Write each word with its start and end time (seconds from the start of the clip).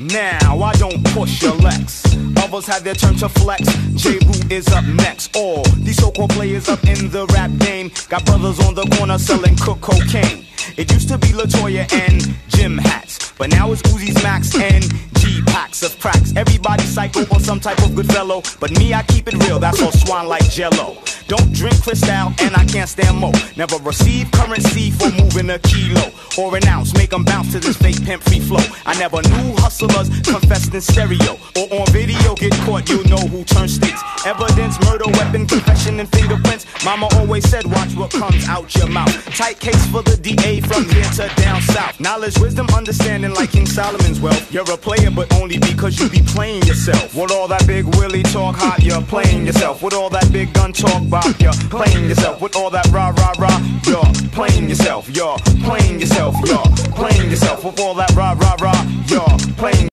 Now 0.00 0.62
I 0.62 0.72
don't 0.76 1.04
push 1.12 1.42
your 1.42 1.54
Lex. 1.56 2.06
Others 2.38 2.66
have 2.68 2.84
their 2.84 2.94
turn 2.94 3.16
to 3.16 3.28
flex. 3.28 3.62
J. 3.96 4.12
Root 4.24 4.50
is 4.50 4.66
up 4.68 4.84
next. 4.86 5.36
All 5.36 5.62
these 5.76 5.98
so-called 5.98 6.30
players 6.30 6.70
up 6.70 6.82
in 6.84 7.10
the 7.10 7.26
rap 7.34 7.50
game 7.58 7.90
got 8.08 8.24
brothers 8.24 8.58
on 8.60 8.74
the 8.74 8.86
corner 8.96 9.18
selling 9.18 9.56
cook 9.56 9.82
cocaine. 9.82 10.46
It 10.78 10.90
used 10.90 11.08
to 11.08 11.18
be 11.18 11.28
Latoya 11.28 11.92
and 11.92 12.34
Jim 12.48 12.78
hats, 12.78 13.29
but 13.40 13.48
now 13.48 13.72
it's 13.72 13.80
Uzi's 13.80 14.22
Max 14.22 14.54
and 14.54 14.84
G 15.14 15.40
packs 15.46 15.82
of 15.82 15.98
cracks. 15.98 16.36
Everybody 16.36 16.82
psycho 16.84 17.22
or 17.32 17.40
some 17.40 17.58
type 17.58 17.82
of 17.82 17.94
good 17.94 18.06
fellow, 18.06 18.42
but 18.60 18.70
me 18.78 18.92
I 18.92 19.02
keep 19.04 19.28
it 19.28 19.34
real. 19.44 19.58
That's 19.58 19.80
all 19.80 19.92
swan 19.92 20.28
like 20.28 20.44
Jello. 20.50 20.98
Don't 21.26 21.52
drink 21.54 21.80
Cristal 21.82 22.34
and 22.40 22.56
I 22.56 22.64
can't 22.64 22.88
stand 22.88 23.16
mo. 23.16 23.32
Never 23.56 23.76
receive 23.78 24.30
currency 24.32 24.90
for 24.90 25.10
moving 25.12 25.48
a 25.50 25.58
kilo 25.60 26.10
or 26.36 26.56
an 26.56 26.66
ounce. 26.66 26.92
Make 26.94 27.10
them 27.10 27.24
bounce 27.24 27.52
to 27.52 27.60
this 27.60 27.76
fake 27.76 28.04
pimp 28.04 28.22
free 28.24 28.40
flow. 28.40 28.64
I 28.84 28.98
never 28.98 29.22
knew 29.22 29.54
hustlers 29.56 30.08
confessed 30.26 30.74
in 30.74 30.80
stereo 30.80 31.38
or 31.56 31.80
on 31.80 31.86
video. 31.92 32.34
Get 32.34 32.52
caught, 32.66 32.88
you 32.90 33.04
know 33.04 33.24
who 33.30 33.44
turns 33.44 33.76
states. 33.76 34.02
Evidence, 34.26 34.80
murder, 34.84 35.06
weapon, 35.06 35.46
confession, 35.46 36.00
and 36.00 36.08
fingerprints. 36.10 36.66
Mama 36.84 37.08
always 37.14 37.48
said, 37.48 37.64
watch 37.64 37.94
what 37.94 38.10
comes 38.10 38.48
out 38.48 38.74
your 38.74 38.88
mouth. 38.88 39.14
Tight 39.36 39.60
case 39.60 39.86
for 39.86 40.02
the 40.02 40.16
DA 40.16 40.60
from 40.60 40.84
here 40.90 41.10
to 41.14 41.30
down 41.36 41.62
south. 41.62 42.00
Knowledge, 42.00 42.38
wisdom, 42.40 42.66
understanding 42.74 43.29
like 43.34 43.52
King 43.52 43.66
Solomon's 43.66 44.20
wealth. 44.20 44.52
You're 44.52 44.70
a 44.70 44.76
player, 44.76 45.10
but 45.10 45.32
only 45.34 45.58
because 45.58 45.98
you 45.98 46.08
be 46.08 46.22
playing 46.22 46.62
yourself. 46.62 47.14
With 47.14 47.30
all 47.30 47.48
that 47.48 47.66
big 47.66 47.84
Willie 47.96 48.22
talk 48.22 48.56
hot, 48.56 48.82
you're 48.82 49.02
playing 49.02 49.46
yourself. 49.46 49.82
With 49.82 49.94
all 49.94 50.10
that 50.10 50.30
big 50.32 50.52
gun 50.52 50.72
talk 50.72 51.08
bop, 51.08 51.38
you're 51.40 51.52
playing 51.70 52.08
yourself. 52.08 52.40
With 52.40 52.56
all 52.56 52.70
that 52.70 52.86
rah 52.90 53.10
rah 53.10 53.34
rah, 53.38 53.60
you're 53.86 54.30
playing 54.32 54.68
yourself. 54.68 55.08
You're 55.14 55.36
playing 55.64 56.00
yourself. 56.00 56.34
You're 56.44 56.64
playing 56.94 57.30
yourself. 57.30 57.64
With 57.64 57.80
all 57.80 57.94
that 57.94 58.10
rah 58.14 58.32
rah 58.32 58.56
rah, 58.60 58.82
you're 59.06 59.38
playing. 59.56 59.88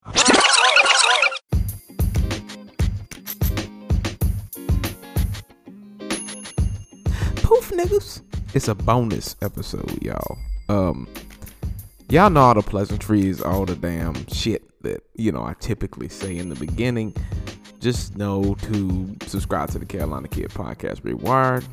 Poof 7.36 7.72
niggas. 7.72 8.22
It's 8.54 8.68
a 8.68 8.76
bonus 8.76 9.36
episode, 9.42 10.02
y'all. 10.02 10.38
Um 10.70 11.08
y'all 12.10 12.30
know 12.30 12.42
all 12.42 12.54
the 12.54 12.62
pleasantries, 12.62 13.42
all 13.42 13.66
the 13.66 13.76
damn 13.76 14.28
shit 14.28 14.64
that, 14.84 15.04
you 15.16 15.32
know, 15.32 15.44
I 15.44 15.56
typically 15.60 16.10
say 16.10 16.38
in 16.38 16.50
the 16.50 16.56
beginning. 16.56 17.16
Just 17.80 18.18
know 18.18 18.56
to 18.56 19.16
subscribe 19.28 19.70
to 19.72 19.80
the 19.80 19.86
Carolina 19.86 20.28
Kid 20.28 20.50
Podcast 20.50 21.02
Rewired. 21.02 21.64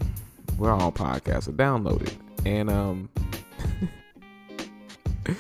Where 0.59 0.71
all 0.71 0.93
podcasts 0.93 1.49
are 1.49 1.53
downloaded. 1.53 2.15
And 2.45 2.71
um 2.71 3.09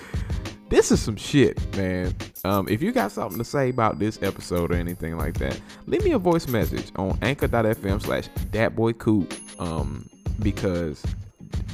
this 0.71 0.91
is 0.91 1.01
some 1.01 1.17
shit, 1.17 1.77
man. 1.77 2.15
Um, 2.45 2.69
if 2.69 2.83
you 2.83 2.93
got 2.93 3.13
something 3.13 3.39
to 3.39 3.45
say 3.45 3.71
about 3.71 3.99
this 3.99 4.23
episode 4.23 4.73
or 4.73 4.75
anything 4.75 5.17
like 5.17 5.35
that, 5.39 5.61
leave 5.87 6.05
me 6.05 6.13
a 6.13 6.19
voice 6.19 6.49
message 6.49 6.91
on 6.97 7.19
anchor.fm 7.23 8.03
slash 8.03 8.29
datboycoot. 8.51 9.61
Um, 9.61 10.09
because 10.41 11.03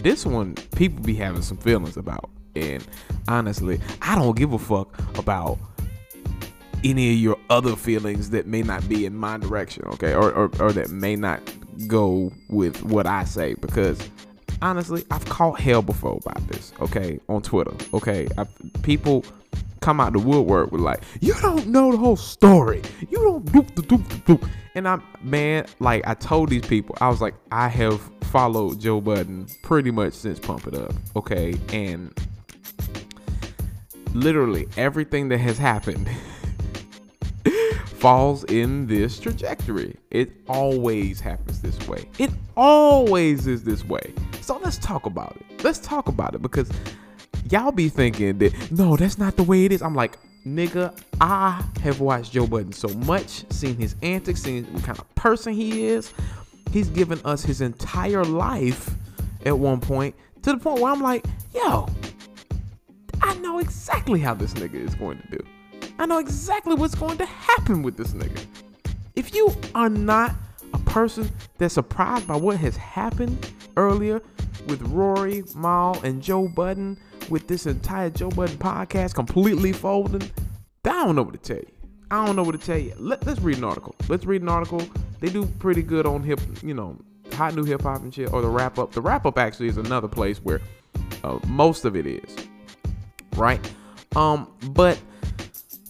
this 0.03 0.27
one 0.27 0.55
people 0.77 1.03
be 1.03 1.15
having 1.15 1.43
some 1.43 1.57
feelings 1.57 1.97
about. 1.97 2.31
And 2.55 2.87
honestly, 3.29 3.81
I 4.03 4.15
don't 4.15 4.37
give 4.37 4.53
a 4.53 4.59
fuck 4.59 4.99
about 5.19 5.59
any 6.83 7.13
of 7.13 7.19
your 7.19 7.39
other 7.51 7.77
feelings 7.77 8.31
that 8.31 8.47
may 8.47 8.63
not 8.63 8.89
be 8.89 9.05
in 9.05 9.15
my 9.15 9.39
direction, 9.39 9.85
okay? 9.89 10.15
Or, 10.15 10.33
or, 10.33 10.51
or 10.61 10.73
that 10.73 10.91
may 10.91 11.17
not 11.17 11.41
go 11.87 12.33
with 12.49 12.83
what 12.83 13.07
I 13.07 13.25
say 13.25 13.55
because 13.55 14.01
honestly, 14.63 15.05
I've 15.11 15.25
caught 15.27 15.61
hell 15.61 15.83
before 15.83 16.19
about 16.25 16.47
this, 16.49 16.73
okay, 16.81 17.21
on 17.29 17.43
Twitter, 17.43 17.73
okay? 17.95 18.29
I, 18.39 18.45
people 18.83 19.25
come 19.81 20.01
out 20.01 20.13
the 20.13 20.19
woodwork 20.19 20.73
with 20.73 20.81
like, 20.81 21.03
you 21.21 21.35
don't 21.41 21.67
know 21.69 21.91
the 21.93 21.97
whole 21.97 22.17
story. 22.17 22.83
You 23.09 23.19
don't 23.19 23.45
doop 23.47 23.71
doop 23.73 24.05
doop. 24.25 24.49
And 24.75 24.87
I'm 24.87 25.03
man, 25.23 25.67
like 25.81 26.07
I 26.07 26.15
told 26.15 26.51
these 26.51 26.67
people, 26.67 26.97
I 27.01 27.09
was 27.09 27.21
like, 27.21 27.35
I 27.51 27.69
have 27.69 28.01
followed 28.25 28.81
Joe 28.81 29.01
Budden 29.01 29.47
pretty 29.63 29.91
much 29.91 30.13
since 30.13 30.39
Pump 30.39 30.67
It 30.67 30.75
Up, 30.75 30.93
okay? 31.17 31.55
And 31.73 32.17
literally 34.15 34.69
everything 34.77 35.29
that 35.29 35.39
has 35.39 35.59
happened 35.59 36.09
falls 37.87 38.45
in 38.45 38.87
this 38.87 39.19
trajectory. 39.19 39.97
It 40.11 40.33
always 40.49 41.21
happens 41.21 41.61
this 41.61 41.79
way. 41.87 42.09
It 42.19 42.31
always 42.57 43.47
is 43.47 43.63
this 43.63 43.85
way. 43.85 44.13
So 44.41 44.59
let's 44.59 44.79
talk 44.79 45.07
about 45.07 45.37
it. 45.37 45.63
Let's 45.65 45.79
talk 45.79 46.09
about 46.09 46.35
it 46.35 46.43
because 46.43 46.71
y'all 47.51 47.73
be 47.73 47.89
thinking 47.89 48.39
that 48.39 48.71
no, 48.71 48.97
that's 48.97 49.19
not 49.19 49.37
the 49.37 49.43
way 49.43 49.65
it 49.65 49.73
is. 49.73 49.83
I'm 49.83 49.95
like, 49.95 50.19
nigga, 50.47 50.99
I 51.21 51.63
have 51.83 52.01
watched 52.01 52.33
Joe 52.33 52.47
Budden 52.47 52.73
so 52.73 52.89
much, 52.89 53.51
seen 53.53 53.77
his 53.77 53.97
antics, 54.03 54.43
seen 54.43 54.65
what 54.73 54.83
kind 54.85 54.99
of 54.99 55.15
person 55.15 55.53
he 55.53 55.87
is. 55.87 56.13
He's 56.73 56.89
given 56.89 57.21
us 57.25 57.45
his 57.45 57.61
entire 57.61 58.25
life 58.25 58.91
at 59.45 59.59
one 59.59 59.81
point 59.81 60.15
to 60.43 60.53
the 60.53 60.59
point 60.59 60.81
where 60.81 60.93
I'm 60.93 61.03
like, 61.03 61.25
yo, 61.55 61.89
I 63.23 63.35
know 63.39 63.59
exactly 63.59 64.21
how 64.21 64.35
this 64.35 64.55
nigga 64.55 64.75
is 64.75 64.95
going 64.95 65.19
to 65.19 65.39
do. 65.39 65.45
I 65.99 66.07
know 66.07 66.19
exactly 66.19 66.75
what's 66.75 66.95
going 66.95 67.19
to 67.19 67.27
happen 67.27 67.83
with 67.83 67.97
this 67.97 68.13
nigga. 68.13 68.45
If 69.17 69.35
you 69.35 69.55
are 69.75 69.91
not 69.91 70.35
a 70.73 70.79
person 70.79 71.31
that's 71.59 71.75
surprised 71.75 72.27
by 72.27 72.37
what 72.37 72.57
has 72.57 72.77
happened 72.77 73.53
earlier 73.77 74.23
with 74.67 74.83
Rory, 74.83 75.43
Mal, 75.55 76.01
and 76.05 76.23
Joe 76.23 76.49
Budden, 76.49 76.99
with 77.29 77.47
this 77.47 77.67
entire 77.67 78.11
Joe 78.11 78.31
Budden 78.31 78.57
podcast 78.57 79.15
completely 79.15 79.73
folding, 79.73 80.23
I 80.85 81.05
don't 81.05 81.17
know 81.17 81.23
what 81.23 81.35
to 81.35 81.41
tell 81.41 81.59
you. 81.59 81.73
I 82.11 82.27
don't 82.27 82.35
know 82.35 82.43
what 82.43 82.59
to 82.61 82.67
tell 82.67 82.79
you. 82.79 82.93
Let, 82.99 83.27
us 83.29 83.39
read 83.41 83.59
an 83.59 83.65
article. 83.65 83.95
Let's 84.09 84.25
read 84.25 84.43
an 84.43 84.49
article. 84.49 84.83
They 85.21 85.29
do 85.29 85.47
pretty 85.47 85.83
good 85.83 86.07
on 86.07 86.23
hip, 86.23 86.41
you 86.63 86.75
know, 86.75 86.99
hot 87.35 87.55
new 87.55 87.65
hip 87.65 87.83
hop 87.83 88.03
and 88.03 88.13
shit, 88.13 88.33
or 88.33 88.43
the 88.43 88.49
wrap 88.49 88.79
up. 88.79 88.93
The 88.93 89.01
wrap 89.01 89.27
up 89.27 89.39
actually 89.39 89.69
is 89.69 89.77
another 89.77 90.09
place 90.09 90.39
where 90.39 90.61
uh, 91.23 91.39
most 91.47 91.85
of 91.85 91.95
it 91.95 92.07
is, 92.07 92.35
right? 93.41 93.75
Um, 94.15 94.47
but 94.71 94.99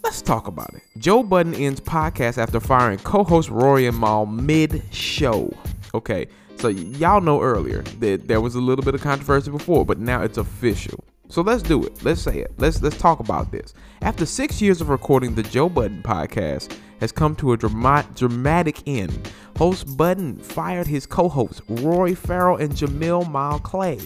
Let's 0.02 0.22
talk 0.22 0.46
about 0.46 0.72
it. 0.74 0.82
Joe 0.98 1.22
Budden 1.22 1.54
ends 1.54 1.80
podcast 1.80 2.38
after 2.38 2.58
firing 2.58 2.98
co-host 3.00 3.50
Rory 3.50 3.86
and 3.86 3.98
Mal 3.98 4.24
mid-show. 4.24 5.54
Okay, 5.94 6.26
so 6.56 6.68
y'all 6.68 7.20
know 7.20 7.42
earlier 7.42 7.82
that 7.98 8.26
there 8.26 8.40
was 8.40 8.54
a 8.54 8.60
little 8.60 8.84
bit 8.84 8.94
of 8.94 9.02
controversy 9.02 9.50
before, 9.50 9.84
but 9.84 9.98
now 9.98 10.22
it's 10.22 10.38
official. 10.38 11.04
So 11.30 11.42
let's 11.42 11.62
do 11.62 11.84
it. 11.84 12.04
Let's 12.04 12.20
say 12.20 12.38
it. 12.40 12.52
Let's 12.58 12.82
let's 12.82 12.98
talk 12.98 13.20
about 13.20 13.52
this. 13.52 13.72
After 14.02 14.26
six 14.26 14.60
years 14.60 14.80
of 14.80 14.88
recording, 14.88 15.36
the 15.36 15.44
Joe 15.44 15.68
Budden 15.68 16.02
podcast 16.02 16.76
has 16.98 17.12
come 17.12 17.36
to 17.36 17.52
a 17.52 17.56
drama- 17.56 18.06
dramatic 18.16 18.82
end. 18.86 19.32
Host 19.56 19.96
Budden 19.96 20.38
fired 20.38 20.88
his 20.88 21.06
co-hosts 21.06 21.62
Rory 21.68 22.14
Farrell 22.14 22.56
and 22.56 22.72
Jamil 22.72 23.30
Mal 23.30 23.60
Clay 23.60 24.00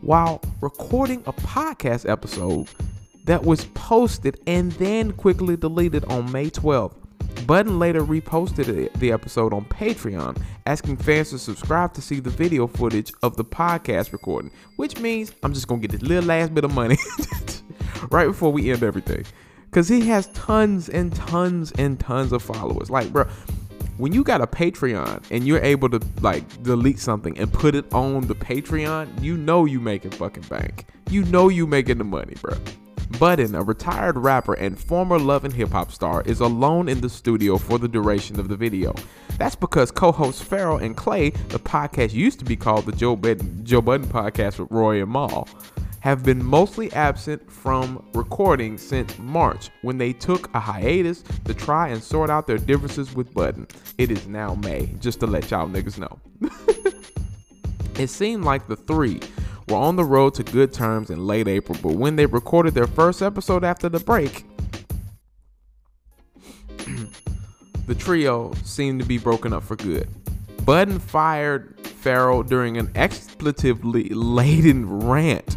while 0.00 0.40
recording 0.62 1.22
a 1.26 1.32
podcast 1.34 2.08
episode 2.08 2.66
that 3.24 3.44
was 3.44 3.66
posted 3.66 4.40
and 4.46 4.72
then 4.72 5.12
quickly 5.12 5.56
deleted 5.56 6.04
on 6.06 6.32
May 6.32 6.48
12th. 6.48 6.94
Budden 7.46 7.78
later 7.78 8.02
reposted 8.04 8.92
the 8.94 9.12
episode 9.12 9.52
on 9.52 9.64
Patreon, 9.64 10.40
asking 10.66 10.98
fans 10.98 11.30
to 11.30 11.38
subscribe 11.38 11.92
to 11.94 12.02
see 12.02 12.20
the 12.20 12.30
video 12.30 12.66
footage 12.66 13.12
of 13.22 13.36
the 13.36 13.44
podcast 13.44 14.12
recording, 14.12 14.50
which 14.76 14.98
means 15.00 15.32
I'm 15.42 15.52
just 15.52 15.66
gonna 15.66 15.80
get 15.80 15.90
this 15.90 16.02
little 16.02 16.24
last 16.24 16.54
bit 16.54 16.64
of 16.64 16.72
money 16.72 16.96
right 18.10 18.26
before 18.26 18.52
we 18.52 18.70
end 18.70 18.82
everything. 18.82 19.24
Cause 19.72 19.88
he 19.88 20.06
has 20.08 20.26
tons 20.28 20.88
and 20.88 21.14
tons 21.14 21.72
and 21.72 21.98
tons 21.98 22.32
of 22.32 22.42
followers. 22.42 22.90
Like, 22.90 23.12
bro, 23.12 23.24
when 23.98 24.12
you 24.12 24.24
got 24.24 24.40
a 24.40 24.46
Patreon 24.46 25.24
and 25.30 25.46
you're 25.46 25.62
able 25.62 25.88
to 25.90 26.00
like 26.22 26.62
delete 26.62 26.98
something 26.98 27.38
and 27.38 27.52
put 27.52 27.74
it 27.74 27.92
on 27.92 28.26
the 28.26 28.34
Patreon, 28.34 29.22
you 29.22 29.36
know 29.36 29.66
you 29.66 29.78
making 29.78 30.12
fucking 30.12 30.44
bank. 30.44 30.86
You 31.10 31.24
know 31.24 31.48
you 31.48 31.66
making 31.66 31.98
the 31.98 32.04
money, 32.04 32.34
bro. 32.40 32.56
Budden, 33.20 33.54
a 33.54 33.62
retired 33.62 34.16
rapper 34.16 34.54
and 34.54 34.80
former 34.80 35.18
Love 35.18 35.44
and 35.44 35.52
Hip 35.52 35.72
Hop 35.72 35.92
star, 35.92 36.22
is 36.22 36.40
alone 36.40 36.88
in 36.88 37.02
the 37.02 37.10
studio 37.10 37.58
for 37.58 37.76
the 37.76 37.86
duration 37.86 38.40
of 38.40 38.48
the 38.48 38.56
video. 38.56 38.94
That's 39.36 39.54
because 39.54 39.90
co-hosts 39.90 40.40
Farrell 40.40 40.78
and 40.78 40.96
Clay, 40.96 41.28
the 41.48 41.58
podcast 41.58 42.14
used 42.14 42.38
to 42.38 42.46
be 42.46 42.56
called 42.56 42.86
the 42.86 42.92
Joe 42.92 43.16
Budden, 43.16 43.62
Joe 43.62 43.82
Budden 43.82 44.06
Podcast 44.06 44.58
with 44.58 44.70
Roy 44.70 45.02
and 45.02 45.12
Mal, 45.12 45.46
have 46.00 46.24
been 46.24 46.42
mostly 46.42 46.90
absent 46.94 47.52
from 47.52 48.02
recording 48.14 48.78
since 48.78 49.18
March 49.18 49.68
when 49.82 49.98
they 49.98 50.14
took 50.14 50.48
a 50.54 50.58
hiatus 50.58 51.22
to 51.44 51.52
try 51.52 51.88
and 51.88 52.02
sort 52.02 52.30
out 52.30 52.46
their 52.46 52.56
differences 52.56 53.14
with 53.14 53.34
Budden. 53.34 53.66
It 53.98 54.10
is 54.10 54.28
now 54.28 54.54
May, 54.54 54.94
just 54.98 55.20
to 55.20 55.26
let 55.26 55.50
y'all 55.50 55.68
niggas 55.68 55.98
know. 55.98 56.18
it 57.98 58.08
seemed 58.08 58.44
like 58.44 58.66
the 58.66 58.76
three 58.76 59.20
were 59.70 59.76
on 59.76 59.96
the 59.96 60.04
road 60.04 60.34
to 60.34 60.42
good 60.42 60.72
terms 60.72 61.10
in 61.10 61.26
late 61.26 61.48
April, 61.48 61.78
but 61.82 61.92
when 61.92 62.16
they 62.16 62.26
recorded 62.26 62.74
their 62.74 62.86
first 62.86 63.22
episode 63.22 63.64
after 63.64 63.88
the 63.88 64.00
break, 64.00 64.44
the 67.86 67.94
trio 67.94 68.52
seemed 68.64 69.00
to 69.00 69.06
be 69.06 69.18
broken 69.18 69.52
up 69.52 69.62
for 69.62 69.76
good. 69.76 70.08
Budden 70.64 70.98
fired 70.98 71.78
Farrell 71.86 72.42
during 72.42 72.76
an 72.76 72.88
expletively 72.88 74.08
laden 74.12 75.06
rant 75.06 75.56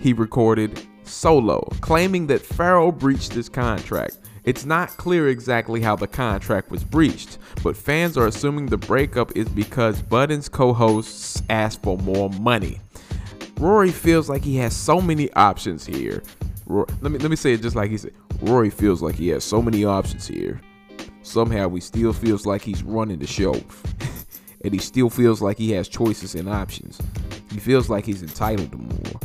he 0.00 0.12
recorded 0.12 0.80
solo, 1.04 1.60
claiming 1.80 2.26
that 2.26 2.42
Farrell 2.42 2.92
breached 2.92 3.32
his 3.32 3.48
contract. 3.48 4.18
It's 4.44 4.64
not 4.64 4.96
clear 4.96 5.28
exactly 5.28 5.80
how 5.80 5.96
the 5.96 6.06
contract 6.06 6.70
was 6.70 6.84
breached, 6.84 7.38
but 7.64 7.76
fans 7.76 8.16
are 8.16 8.28
assuming 8.28 8.66
the 8.66 8.76
breakup 8.76 9.36
is 9.36 9.48
because 9.48 10.00
Budden's 10.00 10.48
co 10.48 10.72
hosts 10.72 11.42
asked 11.50 11.82
for 11.82 11.98
more 11.98 12.30
money. 12.30 12.80
Rory 13.58 13.90
feels 13.90 14.28
like 14.28 14.42
he 14.42 14.56
has 14.56 14.76
so 14.76 15.00
many 15.00 15.32
options 15.32 15.86
here. 15.86 16.22
Rory, 16.66 16.86
let 17.00 17.12
me 17.12 17.18
let 17.18 17.30
me 17.30 17.36
say 17.36 17.54
it 17.54 17.62
just 17.62 17.76
like 17.76 17.90
he 17.90 17.96
said. 17.96 18.12
Rory 18.42 18.70
feels 18.70 19.00
like 19.00 19.14
he 19.14 19.28
has 19.28 19.44
so 19.44 19.62
many 19.62 19.84
options 19.84 20.26
here. 20.26 20.60
Somehow 21.22 21.68
he 21.70 21.80
still 21.80 22.12
feels 22.12 22.44
like 22.46 22.62
he's 22.62 22.82
running 22.82 23.18
the 23.18 23.26
show. 23.26 23.54
and 24.64 24.74
he 24.74 24.78
still 24.78 25.08
feels 25.08 25.40
like 25.40 25.56
he 25.56 25.72
has 25.72 25.88
choices 25.88 26.34
and 26.34 26.48
options. 26.48 27.00
He 27.50 27.58
feels 27.58 27.88
like 27.88 28.04
he's 28.04 28.22
entitled 28.22 28.72
to 28.72 28.78
more. 28.78 29.20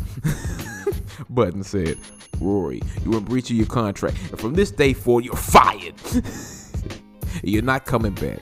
Budden 1.30 1.64
said, 1.64 1.98
Rory, 2.40 2.82
you 3.04 3.12
were 3.12 3.18
in 3.18 3.24
breach 3.26 3.50
of 3.50 3.58
your 3.58 3.66
contract, 3.66 4.18
and 4.30 4.40
from 4.40 4.54
this 4.54 4.72
day 4.72 4.94
forward, 4.94 5.26
you're 5.26 5.36
fired. 5.36 5.96
you're 7.44 7.62
not 7.62 7.86
coming 7.86 8.14
back. 8.14 8.40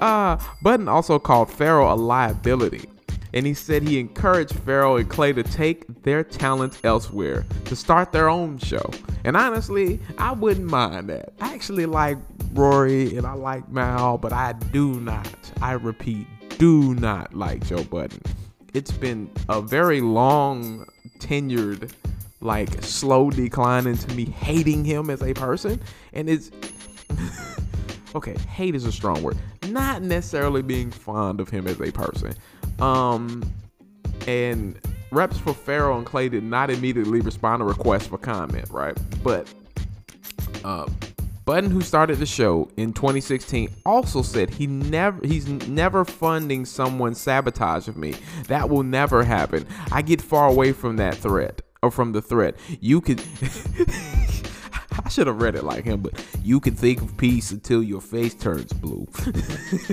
Uh, 0.00 0.36
Budden 0.62 0.88
also 0.88 1.18
called 1.18 1.50
Farrell 1.50 1.92
a 1.92 1.96
liability 1.96 2.88
and 3.36 3.44
he 3.44 3.52
said 3.52 3.82
he 3.82 4.00
encouraged 4.00 4.54
Farrell 4.60 4.96
and 4.96 5.08
Clay 5.10 5.34
to 5.34 5.42
take 5.42 5.84
their 6.04 6.24
talents 6.24 6.80
elsewhere 6.84 7.44
to 7.66 7.76
start 7.76 8.10
their 8.10 8.30
own 8.30 8.56
show. 8.56 8.90
And 9.24 9.36
honestly, 9.36 10.00
I 10.16 10.32
wouldn't 10.32 10.70
mind 10.70 11.10
that. 11.10 11.34
I 11.42 11.52
actually 11.52 11.84
like 11.84 12.16
Rory 12.54 13.14
and 13.14 13.26
I 13.26 13.34
like 13.34 13.68
Mal, 13.68 14.16
but 14.16 14.32
I 14.32 14.54
do 14.72 15.00
not, 15.00 15.28
I 15.60 15.72
repeat, 15.72 16.26
do 16.56 16.94
not 16.94 17.34
like 17.34 17.66
Joe 17.66 17.84
Budden. 17.84 18.22
It's 18.72 18.92
been 18.92 19.30
a 19.50 19.60
very 19.60 20.00
long 20.00 20.86
tenured 21.18 21.92
like 22.40 22.82
slow 22.82 23.30
decline 23.30 23.86
into 23.86 24.14
me 24.14 24.24
hating 24.24 24.84
him 24.84 25.10
as 25.10 25.22
a 25.22 25.34
person 25.34 25.80
and 26.12 26.28
it's 26.28 26.50
okay 28.16 28.36
hate 28.48 28.74
is 28.74 28.84
a 28.84 28.92
strong 28.92 29.22
word 29.22 29.36
not 29.68 30.02
necessarily 30.02 30.62
being 30.62 30.90
fond 30.90 31.40
of 31.40 31.48
him 31.48 31.66
as 31.68 31.80
a 31.80 31.92
person 31.92 32.34
um, 32.80 33.42
and 34.26 34.78
reps 35.10 35.38
for 35.38 35.54
Farrell 35.54 35.96
and 35.98 36.06
Clay 36.06 36.28
did 36.28 36.42
not 36.42 36.70
immediately 36.70 37.20
respond 37.20 37.60
to 37.60 37.64
requests 37.64 38.06
for 38.06 38.18
comment, 38.18 38.68
right? 38.70 38.96
But 39.22 39.52
uh, 40.64 40.86
Budden, 41.44 41.70
who 41.70 41.80
started 41.80 42.18
the 42.18 42.26
show 42.26 42.68
in 42.76 42.92
2016, 42.92 43.70
also 43.84 44.22
said 44.22 44.50
he 44.50 44.66
never 44.66 45.24
he's 45.24 45.48
never 45.48 46.04
funding 46.04 46.64
someone's 46.64 47.20
sabotage 47.20 47.88
of 47.88 47.96
me. 47.96 48.14
That 48.48 48.68
will 48.68 48.82
never 48.82 49.22
happen. 49.22 49.66
I 49.92 50.02
get 50.02 50.20
far 50.20 50.48
away 50.48 50.72
from 50.72 50.96
that 50.96 51.14
threat 51.14 51.62
or 51.82 51.90
from 51.90 52.12
the 52.12 52.22
threat. 52.22 52.56
You 52.80 53.00
could 53.00 53.20
I 55.06 55.08
should 55.08 55.28
have 55.28 55.40
read 55.40 55.54
it 55.54 55.62
like 55.62 55.84
him, 55.84 56.00
but 56.00 56.14
you 56.42 56.58
can 56.58 56.74
think 56.74 57.00
of 57.00 57.16
peace 57.16 57.52
until 57.52 57.80
your 57.80 58.00
face 58.00 58.34
turns 58.34 58.72
blue. 58.72 59.06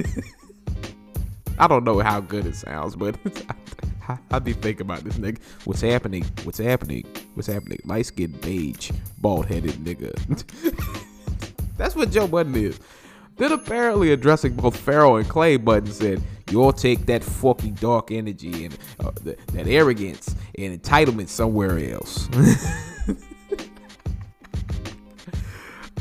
I 1.59 1.67
don't 1.67 1.83
know 1.83 1.99
how 1.99 2.19
good 2.19 2.47
it 2.47 2.55
sounds, 2.55 2.95
but 2.95 3.15
I, 4.09 4.17
I 4.31 4.39
be 4.39 4.53
thinking 4.53 4.87
about 4.87 5.03
this 5.03 5.17
nigga. 5.17 5.37
What's 5.65 5.81
happening? 5.81 6.23
What's 6.45 6.57
happening? 6.57 7.05
What's 7.35 7.47
happening? 7.47 7.79
Light 7.85 8.07
skinned 8.07 8.41
beige, 8.41 8.89
bald 9.19 9.45
headed 9.45 9.75
nigga. 9.75 10.11
That's 11.77 11.95
what 11.95 12.09
Joe 12.09 12.27
Budden 12.27 12.55
is. 12.55 12.79
Then 13.37 13.51
apparently 13.51 14.13
addressing 14.13 14.55
both 14.55 14.75
Farrell 14.75 15.17
and 15.17 15.29
Clay, 15.29 15.57
Budden 15.57 15.91
said, 15.91 16.23
"You'll 16.49 16.73
take 16.73 17.05
that 17.05 17.23
fucking 17.23 17.75
dark 17.75 18.11
energy 18.11 18.65
and 18.65 18.75
uh, 18.99 19.11
the, 19.21 19.37
that 19.53 19.67
arrogance 19.67 20.35
and 20.57 20.81
entitlement 20.81 21.29
somewhere 21.29 21.77
else." 21.77 22.27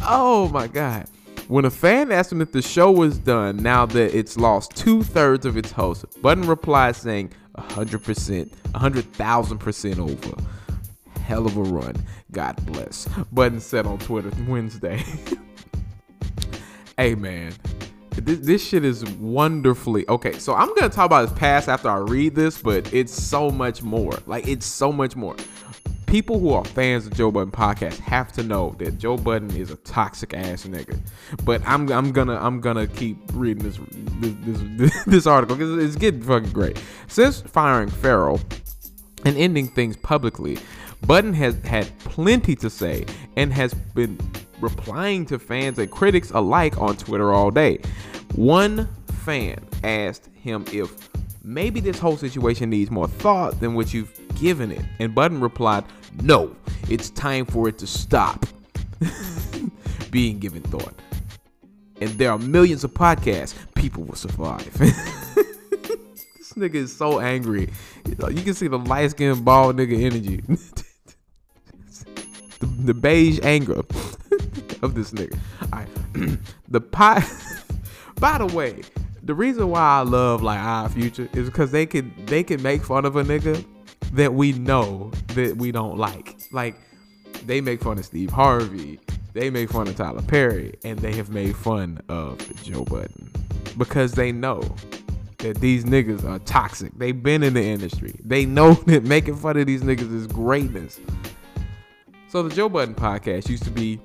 Oh 0.04 0.49
my 0.49 0.66
god. 0.66 1.08
When 1.49 1.64
a 1.64 1.70
fan 1.70 2.10
asked 2.10 2.32
him 2.32 2.40
if 2.40 2.52
the 2.52 2.62
show 2.62 2.90
was 2.90 3.19
done 3.19 3.56
now 3.58 3.87
that 3.87 4.16
it's 4.16 4.37
lost 4.37 4.75
two 4.75 5.02
thirds 5.02 5.46
of 5.46 5.56
its 5.56 5.70
hosts, 5.70 6.16
Budden 6.16 6.46
replied 6.46 6.96
saying 6.96 7.32
100%, 7.56 8.49
100,000% 8.49 9.99
over. 9.99 10.43
Hell 11.20 11.46
of 11.46 11.56
a 11.56 11.62
run. 11.62 11.94
God 12.32 12.64
bless. 12.66 13.06
Budden 13.32 13.60
said 13.60 13.87
on 13.87 13.99
Twitter 13.99 14.32
Wednesday. 14.49 15.04
hey 16.96 17.14
man, 17.14 17.52
this, 18.16 18.38
this 18.40 18.66
shit 18.66 18.84
is 18.84 19.04
wonderfully 19.16 20.08
okay. 20.08 20.32
So 20.32 20.54
I'm 20.54 20.75
gonna 20.75 20.88
talk 20.88 21.06
about 21.06 21.28
his 21.28 21.38
past 21.38 21.69
after 21.69 21.88
I 21.88 21.99
read 21.99 22.34
this, 22.34 22.60
but 22.60 22.93
it's 22.93 23.12
so 23.12 23.50
much 23.50 23.82
more. 23.82 24.19
Like 24.26 24.49
it's 24.49 24.66
so 24.66 24.90
much 24.90 25.14
more 25.14 25.37
people 26.12 26.38
who 26.38 26.53
are 26.53 26.62
fans 26.62 27.06
of 27.06 27.14
Joe 27.14 27.31
Budden 27.31 27.50
podcast 27.50 27.99
have 28.00 28.32
to 28.32 28.43
know 28.43 28.76
that 28.79 28.99
Joe 28.99 29.17
Budden 29.17 29.56
is 29.56 29.70
a 29.70 29.76
toxic 29.76 30.35
ass 30.35 30.67
nigga. 30.67 31.00
But 31.43 31.62
I'm 31.67 31.91
I'm 31.91 32.12
gonna 32.12 32.37
I'm 32.37 32.61
gonna 32.61 32.87
keep 32.87 33.17
reading 33.32 33.64
this 33.64 33.81
this 34.20 34.59
this, 34.76 35.05
this 35.06 35.26
article 35.26 35.56
because 35.56 35.82
it's 35.82 35.97
getting 35.97 36.20
fucking 36.20 36.53
great. 36.53 36.79
Since 37.09 37.41
firing 37.41 37.88
Farrell 37.88 38.43
and 39.25 39.38
ending 39.38 39.69
things 39.69 39.97
publicly, 39.97 40.59
Budden 41.06 41.32
has 41.32 41.55
had 41.64 41.91
plenty 42.00 42.56
to 42.56 42.69
say 42.69 43.06
and 43.38 43.50
has 43.50 43.73
been 43.73 44.20
replying 44.61 45.25
to 45.26 45.38
fans 45.38 45.79
and 45.79 45.91
critics 45.91 46.31
alike 46.32 46.76
on 46.76 46.99
Twitter 46.99 47.32
all 47.32 47.50
day. 47.50 47.81
One 48.35 48.87
fan 49.25 49.67
asked 49.82 50.29
him 50.35 50.67
if 50.75 51.09
maybe 51.43 51.81
this 51.81 51.99
whole 51.99 52.19
situation 52.19 52.69
needs 52.69 52.91
more 52.91 53.09
thought 53.09 53.61
than 53.61 53.73
what 53.73 53.94
you've 53.94 54.12
given 54.38 54.70
it. 54.70 54.85
And 54.99 55.14
Budden 55.14 55.41
replied, 55.41 55.85
No, 56.20 56.55
it's 56.88 57.11
time 57.11 57.47
for 57.47 57.69
it 57.69 57.79
to 57.79 57.87
stop 57.87 58.44
being 60.11 60.38
given 60.38 60.62
thought. 60.62 60.94
And 62.00 62.11
there 62.11 62.31
are 62.31 62.38
millions 62.38 62.85
of 62.85 62.93
podcasts. 62.93 63.55
People 63.75 64.05
will 64.05 64.17
survive. 64.17 64.73
this 64.79 66.53
nigga 66.55 66.75
is 66.75 66.94
so 66.94 67.20
angry. 67.20 67.70
You 68.06 68.43
can 68.43 68.55
see 68.55 68.69
the 68.69 68.79
light 68.79 69.12
skinned 69.12 69.44
bald 69.44 69.76
nigga 69.76 70.03
energy. 70.03 70.37
the, 72.59 72.67
the 72.67 72.94
beige 72.94 73.41
anger 73.43 73.82
of 74.82 74.94
this 74.94 75.12
nigga. 75.12 75.38
All 75.73 75.79
right. 75.79 76.38
the 76.69 76.81
pot. 76.81 77.25
By 78.20 78.38
the 78.38 78.47
way, 78.47 78.82
the 79.23 79.35
reason 79.35 79.70
why 79.70 79.81
I 79.81 80.03
love 80.03 80.43
like 80.43 80.59
our 80.59 80.88
Future 80.88 81.29
is 81.32 81.49
because 81.49 81.70
they 81.70 81.87
can 81.87 82.12
they 82.26 82.43
can 82.43 82.61
make 82.62 82.82
fun 82.82 83.05
of 83.05 83.17
a 83.17 83.23
nigga 83.23 83.64
that 84.12 84.35
we 84.35 84.53
know 84.53 85.11
that 85.29 85.56
we 85.56 85.73
don't 85.73 85.99
like. 85.99 86.37
Like 86.53 86.76
they 87.47 87.61
make 87.61 87.82
fun 87.82 87.99
of 87.99 88.05
Steve 88.05 88.31
Harvey, 88.31 89.00
they 89.33 89.50
make 89.50 89.71
fun 89.71 89.88
of 89.88 89.97
Tyler 89.97 90.23
Perry, 90.23 90.75
and 90.85 90.99
they 90.99 91.14
have 91.14 91.31
made 91.31 91.57
fun 91.57 92.00
of 92.09 92.38
Joe 92.62 92.85
Budden 92.85 93.31
because 93.78 94.12
they 94.12 94.33
know 94.33 94.61
that 95.38 95.59
these 95.59 95.85
niggas 95.85 96.25
are 96.25 96.38
toxic. 96.40 96.92
They've 96.99 97.21
been 97.21 97.42
in 97.42 97.54
the 97.54 97.62
industry. 97.62 98.14
They 98.25 98.47
know 98.47 98.75
that 98.87 99.04
making 99.04 99.37
fun 99.37 99.57
of 99.57 99.66
these 99.66 99.83
niggas 99.83 100.14
is 100.14 100.26
greatness. 100.26 101.00
So 102.28 102.42
the 102.42 102.54
Joe 102.54 102.69
Budden 102.69 102.95
podcast 102.95 103.49
used 103.49 103.64
to 103.64 103.71
be 103.71 104.00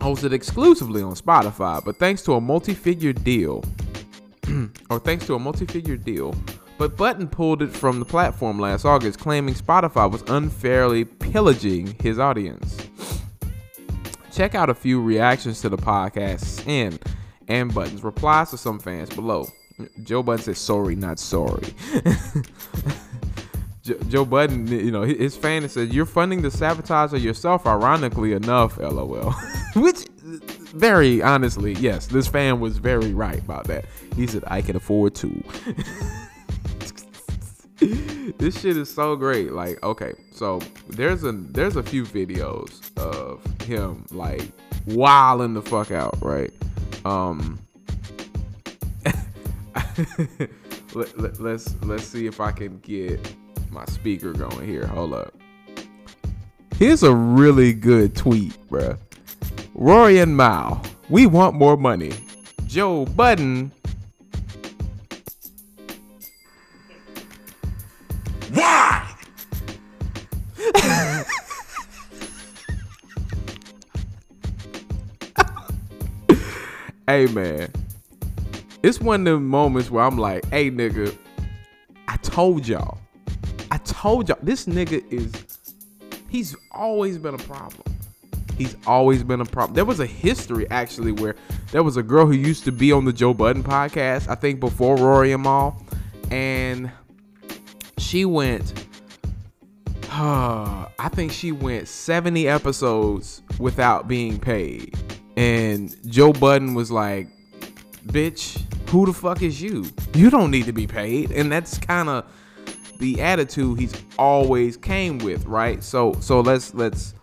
hosted 0.00 0.32
exclusively 0.32 1.02
on 1.02 1.14
Spotify, 1.14 1.84
but 1.84 1.98
thanks 1.98 2.22
to 2.22 2.34
a 2.34 2.40
multi-figure 2.40 3.12
deal 3.12 3.64
or 4.90 4.98
thanks 5.00 5.26
to 5.26 5.34
a 5.34 5.38
multi-figure 5.38 5.96
deal. 5.96 6.34
But 6.76 6.96
Budden 6.96 7.28
pulled 7.28 7.62
it 7.62 7.70
from 7.70 8.00
the 8.00 8.04
platform 8.04 8.58
last 8.58 8.84
August, 8.84 9.20
claiming 9.20 9.54
Spotify 9.54 10.10
was 10.10 10.22
unfairly 10.22 11.04
pillaging 11.04 11.94
his 12.00 12.18
audience. 12.18 12.88
Check 14.32 14.56
out 14.56 14.68
a 14.68 14.74
few 14.74 15.00
reactions 15.00 15.60
to 15.60 15.68
the 15.68 15.76
podcast 15.76 16.66
and 16.66 16.98
and 17.46 17.72
Budden's 17.72 18.02
replies 18.02 18.50
to 18.50 18.58
some 18.58 18.78
fans 18.78 19.10
below. 19.10 19.46
Joe 20.02 20.22
Budden 20.22 20.42
says 20.42 20.58
sorry, 20.58 20.96
not 20.96 21.18
sorry. 21.18 21.72
Joe 24.08 24.24
Budden, 24.24 24.66
you 24.66 24.90
know, 24.90 25.02
his 25.02 25.36
fan 25.36 25.68
says 25.68 25.90
you're 25.90 26.06
funding 26.06 26.42
the 26.42 26.50
sabotage 26.50 27.12
of 27.12 27.22
yourself. 27.22 27.66
Ironically 27.66 28.32
enough, 28.32 28.78
lol. 28.78 29.32
Which 29.76 30.06
very 30.74 31.22
honestly, 31.22 31.74
yes, 31.74 32.06
this 32.06 32.26
fan 32.26 32.58
was 32.60 32.78
very 32.78 33.12
right 33.14 33.38
about 33.38 33.64
that. 33.68 33.84
He 34.16 34.26
said, 34.26 34.42
I 34.46 34.62
can 34.62 34.74
afford 34.74 35.14
to. 35.16 35.44
this 38.44 38.60
shit 38.60 38.76
is 38.76 38.92
so 38.92 39.16
great. 39.16 39.52
Like, 39.52 39.82
okay, 39.82 40.12
so 40.30 40.60
there's 40.86 41.24
a 41.24 41.32
there's 41.32 41.76
a 41.76 41.82
few 41.82 42.04
videos 42.04 42.94
of 42.98 43.42
him 43.62 44.04
like 44.10 44.42
wilding 44.86 45.54
the 45.54 45.62
fuck 45.62 45.90
out, 45.90 46.20
right? 46.20 46.52
Um 47.06 47.58
let, 50.94 51.18
let, 51.18 51.40
let's 51.40 51.74
let's 51.82 52.04
see 52.04 52.26
if 52.26 52.38
I 52.38 52.52
can 52.52 52.80
get 52.80 53.18
my 53.70 53.86
speaker 53.86 54.34
going 54.34 54.66
here. 54.66 54.86
Hold 54.88 55.14
up. 55.14 55.34
Here's 56.78 57.02
a 57.02 57.14
really 57.14 57.72
good 57.72 58.14
tweet, 58.14 58.52
bruh. 58.68 58.98
Rory 59.72 60.18
and 60.18 60.36
Mal, 60.36 60.84
we 61.08 61.24
want 61.24 61.56
more 61.56 61.78
money. 61.78 62.12
Joe 62.66 63.06
Budden. 63.06 63.72
Hey 77.14 77.26
man, 77.26 77.70
it's 78.82 79.00
one 79.00 79.20
of 79.20 79.34
them 79.34 79.46
moments 79.46 79.88
where 79.88 80.02
I'm 80.02 80.18
like, 80.18 80.44
hey 80.46 80.68
nigga, 80.68 81.16
I 82.08 82.16
told 82.16 82.66
y'all. 82.66 82.98
I 83.70 83.78
told 83.78 84.28
y'all 84.28 84.38
this 84.42 84.66
nigga 84.66 85.00
is 85.12 85.32
he's 86.28 86.56
always 86.72 87.16
been 87.18 87.34
a 87.34 87.38
problem. 87.38 87.84
He's 88.58 88.76
always 88.84 89.22
been 89.22 89.40
a 89.40 89.44
problem. 89.44 89.76
There 89.76 89.84
was 89.84 90.00
a 90.00 90.06
history 90.06 90.68
actually 90.72 91.12
where 91.12 91.36
there 91.70 91.84
was 91.84 91.96
a 91.96 92.02
girl 92.02 92.26
who 92.26 92.32
used 92.32 92.64
to 92.64 92.72
be 92.72 92.90
on 92.90 93.04
the 93.04 93.12
Joe 93.12 93.32
Budden 93.32 93.62
podcast, 93.62 94.26
I 94.26 94.34
think 94.34 94.58
before 94.58 94.96
Rory 94.96 95.30
and 95.30 95.46
all, 95.46 95.80
and 96.32 96.90
she 97.96 98.24
went 98.24 98.88
uh, 100.10 100.86
I 100.98 101.08
think 101.10 101.30
she 101.30 101.52
went 101.52 101.86
70 101.86 102.48
episodes 102.48 103.42
without 103.60 104.08
being 104.08 104.40
paid. 104.40 104.98
And 105.36 105.94
Joe 106.10 106.32
Budden 106.32 106.74
was 106.74 106.90
like, 106.90 107.28
bitch, 108.06 108.60
who 108.88 109.06
the 109.06 109.12
fuck 109.12 109.42
is 109.42 109.60
you? 109.60 109.86
You 110.14 110.30
don't 110.30 110.50
need 110.50 110.66
to 110.66 110.72
be 110.72 110.86
paid. 110.86 111.32
And 111.32 111.50
that's 111.50 111.78
kind 111.78 112.08
of 112.08 112.24
the 112.98 113.20
attitude 113.20 113.78
he's 113.78 113.94
always 114.18 114.76
came 114.76 115.18
with, 115.18 115.44
right? 115.46 115.82
So 115.82 116.12
so 116.20 116.40
let's 116.40 116.74
let's 116.74 117.14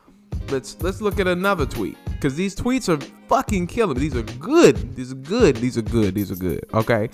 let's 0.49 0.81
let's 0.81 1.01
look 1.01 1.19
at 1.19 1.27
another 1.27 1.65
tweet 1.65 1.97
because 2.05 2.35
these 2.35 2.55
tweets 2.55 2.89
are 2.89 2.99
fucking 3.27 3.67
killing. 3.67 3.97
These 3.97 4.15
are 4.15 4.23
good. 4.23 4.95
These 4.95 5.11
are 5.13 5.15
good. 5.15 5.55
These 5.57 5.77
are 5.77 5.81
good. 5.81 6.13
These 6.13 6.31
are 6.31 6.35
good. 6.35 6.65
Okay. 6.73 7.09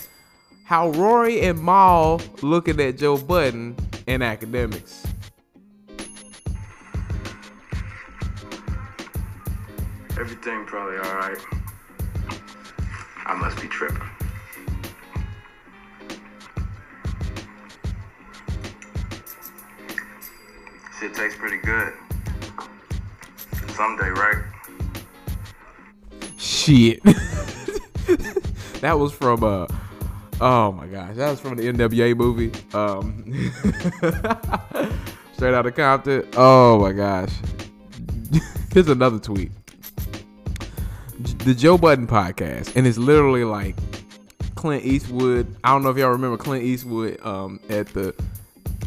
How 0.64 0.90
Rory 0.90 1.42
and 1.42 1.64
Mal 1.64 2.20
looking 2.42 2.82
at 2.82 2.98
Joe 2.98 3.18
Budden 3.18 3.76
in 4.08 4.22
Akademiks. 4.22 5.06
Everything 10.20 10.66
probably 10.66 10.98
alright. 10.98 11.38
I 13.28 13.36
must 13.36 13.62
be 13.62 13.68
tripping. 13.68 14.02
Shit 21.00 21.14
tastes 21.14 21.38
pretty 21.38 21.58
good. 21.58 21.94
Someday, 23.76 24.10
right? 24.10 24.44
Shit. 26.38 27.04
that 28.82 28.98
was 28.98 29.14
from 29.14 29.44
uh 29.44 29.68
oh 30.42 30.72
my 30.72 30.88
gosh, 30.88 31.16
that 31.16 31.30
was 31.30 31.40
from 31.40 31.58
the 31.58 31.72
NWA 31.72 32.18
movie. 32.18 32.52
Um 32.74 33.24
Straight 35.34 35.54
out 35.54 35.68
of 35.68 35.76
Compton. 35.76 36.28
Oh 36.36 36.80
my 36.80 36.92
gosh. 36.92 37.34
Here's 38.74 38.90
another 38.90 39.20
tweet. 39.20 39.52
The 41.20 41.56
Joe 41.56 41.78
Budden 41.80 42.06
podcast, 42.06 42.76
and 42.76 42.86
it's 42.86 43.00
literally 43.00 43.44
like 43.44 43.76
Clint 44.54 44.86
Eastwood. 44.86 45.48
I 45.64 45.70
don't 45.70 45.82
know 45.82 45.90
if 45.90 45.98
y'all 45.98 46.12
remember 46.12 46.38
Clint 46.38 46.64
Eastwood 46.64 47.20
um, 47.26 47.60
at 47.70 47.88
the 47.88 48.14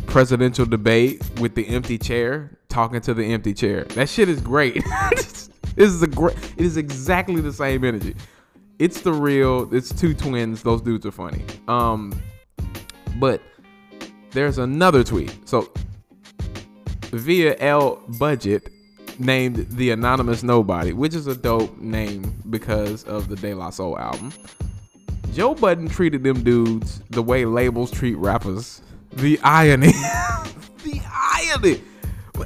presidential 0.07 0.65
debate 0.65 1.29
with 1.41 1.57
the 1.57 1.67
empty 1.67 1.99
chair, 1.99 2.57
talking 2.69 3.01
to 3.01 3.15
the 3.15 3.25
empty 3.33 3.53
chair. 3.53 3.83
That 3.85 4.09
shit 4.09 4.29
is 4.29 4.41
great. 4.41 4.75
this 5.11 5.51
is 5.77 6.03
a 6.03 6.07
great. 6.07 6.37
It 6.57 6.65
is 6.65 6.77
exactly 6.77 7.41
the 7.41 7.53
same 7.53 7.85
energy. 7.85 8.15
It's 8.79 9.01
the 9.01 9.13
real. 9.13 9.73
It's 9.75 9.93
two 9.93 10.15
twins. 10.15 10.63
Those 10.63 10.83
dudes 10.83 11.05
are 11.07 11.13
funny. 11.13 11.45
Um, 11.67 12.13
but 13.17 13.43
there's 14.31 14.59
another 14.59 15.03
tweet. 15.03 15.37
So 15.49 15.73
via 17.11 17.57
L 17.59 17.97
budget 18.19 18.71
named 19.21 19.67
the 19.71 19.91
anonymous 19.91 20.43
nobody, 20.43 20.93
which 20.93 21.15
is 21.15 21.27
a 21.27 21.37
dope 21.37 21.77
name 21.79 22.35
because 22.51 23.05
of 23.05 23.29
the 23.29 23.37
De 23.37 23.55
La 23.55 23.71
Soul 23.71 23.99
album. 23.99 24.33
Joe 25.33 25.55
Budden 25.55 25.89
treated 25.89 26.25
them 26.25 26.43
dudes 26.43 27.03
the 27.11 27.23
way 27.23 27.45
labels 27.45 27.91
treat 27.91 28.17
rappers. 28.17 28.83
The 29.13 29.39
irony. 29.45 29.87
the 30.83 31.01
irony. 31.07 31.83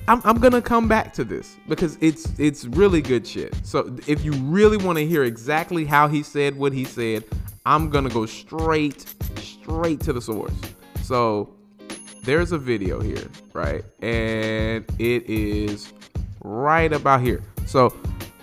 I'm, 0.09 0.21
I'm 0.25 0.39
gonna 0.39 0.61
come 0.61 0.89
back 0.89 1.13
to 1.15 1.25
this 1.25 1.57
because 1.69 1.97
it's 2.01 2.33
it's 2.39 2.65
really 2.65 3.01
good 3.01 3.27
shit. 3.27 3.55
So 3.65 3.97
if 4.07 4.25
you 4.25 4.33
really 4.33 4.77
want 4.77 4.99
to 4.99 5.07
hear 5.07 5.25
exactly 5.25 5.85
how 5.85 6.09
he 6.09 6.23
said 6.23 6.57
what 6.57 6.73
he 6.73 6.85
said, 6.85 7.25
I'm 7.65 7.91
gonna 7.91 8.11
go 8.11 8.27
straight 8.27 9.07
straight 9.37 10.01
to 10.01 10.13
the 10.13 10.21
source. 10.21 10.53
So 11.03 11.55
there's 12.23 12.53
a 12.53 12.59
video 12.59 13.01
here, 13.01 13.29
right? 13.53 13.85
And 14.03 14.85
it 14.99 15.29
is 15.31 15.93
right 16.45 16.93
about 16.93 17.23
here. 17.23 17.43
So 17.67 17.93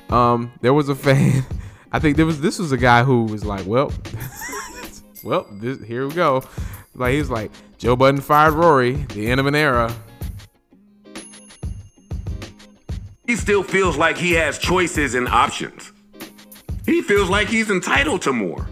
um 0.10 0.52
there 0.60 0.74
was 0.74 0.90
a 0.90 0.96
fan. 0.96 1.46
I 1.94 2.00
think 2.00 2.18
there 2.18 2.26
was 2.26 2.42
this 2.42 2.60
was 2.60 2.72
a 2.72 2.78
guy 2.78 3.04
who 3.04 3.26
was 3.26 3.46
like, 3.46 3.66
well, 3.66 3.94
well, 5.24 5.48
this, 5.52 5.82
here 5.84 6.08
we 6.08 6.14
go. 6.14 6.44
Like 6.96 7.14
he 7.14 7.20
was 7.20 7.30
like, 7.30 7.52
Joe 7.78 7.96
Budden 7.96 8.22
fired 8.22 8.54
Rory, 8.54 8.94
the 9.14 9.30
end 9.30 9.40
of 9.40 9.46
an 9.46 9.56
era. 9.56 9.94
He 13.26 13.36
still 13.38 13.64
feels 13.64 13.98
like 13.98 14.18
he 14.18 14.34
has 14.34 14.58
choices 14.58 15.16
and 15.16 15.28
options. 15.28 15.92
He 16.86 17.02
feels 17.02 17.30
like 17.30 17.48
he's 17.48 17.70
entitled 17.70 18.22
to 18.24 18.34
more. 18.34 18.68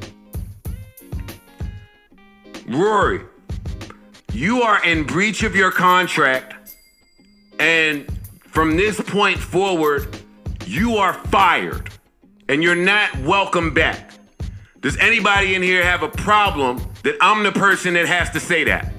Rory, 2.67 3.21
you 4.33 4.62
are 4.62 4.83
in 4.83 5.05
breach 5.05 5.43
of 5.43 5.55
your 5.55 5.71
contract, 5.71 6.75
and 7.59 8.05
from 8.60 8.75
this 8.75 9.00
point 9.00 9.39
forward, 9.39 10.20
you 10.66 10.98
are 10.98 11.13
fired 11.13 11.89
and 12.50 12.62
you're 12.62 12.75
not 12.75 13.18
welcome 13.20 13.74
back. 13.74 14.12
Does 14.82 14.98
anybody 14.98 15.56
in 15.56 15.62
here 15.62 15.82
have 15.82 16.04
a 16.04 16.10
problem 16.10 16.86
that 17.04 17.16
I'm 17.22 17.44
the 17.44 17.54
person 17.54 17.94
that 17.94 18.06
has 18.06 18.30
to 18.32 18.39
say 18.42 18.66
that? 18.66 18.92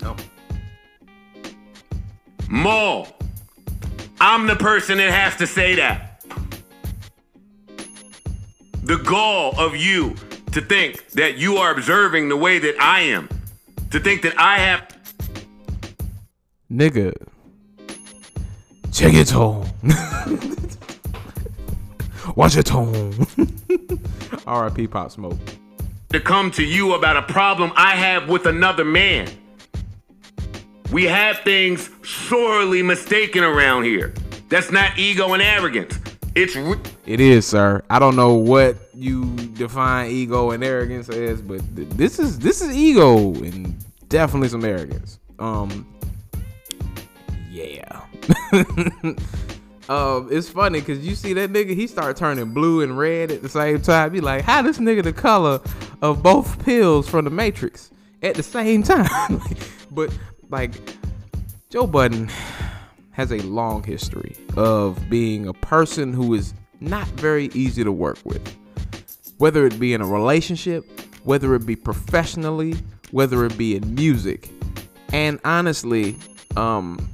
No. 0.00 0.14
Mal, 2.48 3.08
I'm 4.20 4.46
the 4.46 4.54
person 4.54 4.98
that 4.98 5.10
has 5.10 5.34
to 5.38 5.48
say 5.48 5.74
that. 5.74 6.22
The 8.84 8.98
gall 8.98 9.58
of 9.58 9.74
you 9.74 10.14
to 10.52 10.60
think 10.60 11.08
that 11.08 11.38
you 11.38 11.56
are 11.56 11.72
observing 11.72 12.28
the 12.28 12.36
way 12.36 12.60
that 12.60 12.80
I 12.80 13.00
am, 13.00 13.28
to 13.90 13.98
think 13.98 14.22
that 14.22 14.38
I 14.38 14.58
have 14.58 14.95
Nigga. 16.70 17.12
Check 18.92 19.12
your 19.12 19.24
tone. 19.24 19.68
Watch 22.34 22.54
your 22.54 22.62
tone. 22.62 23.26
R.I.P. 24.46 24.86
Pop 24.88 25.10
Smoke. 25.10 25.38
to 26.10 26.20
come 26.20 26.50
to 26.52 26.64
you 26.64 26.94
about 26.94 27.16
a 27.16 27.22
problem 27.22 27.72
I 27.76 27.94
have 27.96 28.28
with 28.28 28.46
another 28.46 28.84
man. 28.84 29.28
We 30.92 31.04
have 31.04 31.38
things 31.40 31.90
sorely 32.04 32.82
mistaken 32.82 33.42
around 33.44 33.84
here. 33.84 34.14
That's 34.48 34.70
not 34.70 34.96
ego 34.98 35.32
and 35.34 35.42
arrogance. 35.42 35.98
It's 36.36 36.54
re- 36.54 36.76
It 37.06 37.18
is, 37.20 37.46
sir. 37.46 37.82
I 37.90 37.98
don't 37.98 38.14
know 38.14 38.34
what 38.34 38.76
you 38.94 39.24
define 39.54 40.10
ego 40.10 40.50
and 40.52 40.62
arrogance 40.62 41.08
as, 41.08 41.40
but 41.42 41.60
th- 41.74 41.88
this 41.90 42.18
is 42.20 42.38
this 42.38 42.60
is 42.62 42.74
ego 42.76 43.34
and 43.34 43.74
definitely 44.08 44.48
some 44.48 44.64
arrogance. 44.64 45.18
Um, 45.38 45.86
yeah. 47.56 48.02
um, 49.88 50.28
it's 50.30 50.48
funny 50.48 50.80
because 50.80 51.06
you 51.06 51.14
see 51.14 51.32
that 51.32 51.50
nigga, 51.50 51.74
he 51.74 51.86
start 51.86 52.16
turning 52.16 52.52
blue 52.52 52.82
and 52.82 52.98
red 52.98 53.30
at 53.30 53.42
the 53.42 53.48
same 53.48 53.80
time. 53.80 54.12
Be 54.12 54.20
like, 54.20 54.42
how 54.42 54.62
this 54.62 54.78
nigga 54.78 55.02
the 55.02 55.12
color 55.12 55.60
of 56.02 56.22
both 56.22 56.62
pills 56.64 57.08
from 57.08 57.24
the 57.24 57.30
Matrix 57.30 57.90
at 58.22 58.34
the 58.34 58.42
same 58.42 58.82
time? 58.82 59.40
but 59.90 60.16
like, 60.50 60.72
Joe 61.70 61.86
Budden 61.86 62.30
has 63.12 63.32
a 63.32 63.38
long 63.38 63.82
history 63.82 64.36
of 64.56 65.08
being 65.08 65.48
a 65.48 65.54
person 65.54 66.12
who 66.12 66.34
is 66.34 66.52
not 66.80 67.06
very 67.08 67.46
easy 67.54 67.82
to 67.82 67.92
work 67.92 68.18
with. 68.24 68.54
Whether 69.38 69.66
it 69.66 69.78
be 69.80 69.94
in 69.94 70.00
a 70.02 70.06
relationship, 70.06 70.84
whether 71.24 71.54
it 71.54 71.64
be 71.64 71.76
professionally, 71.76 72.74
whether 73.10 73.44
it 73.46 73.56
be 73.56 73.76
in 73.76 73.94
music. 73.94 74.50
And 75.12 75.40
honestly, 75.44 76.16
um 76.56 77.08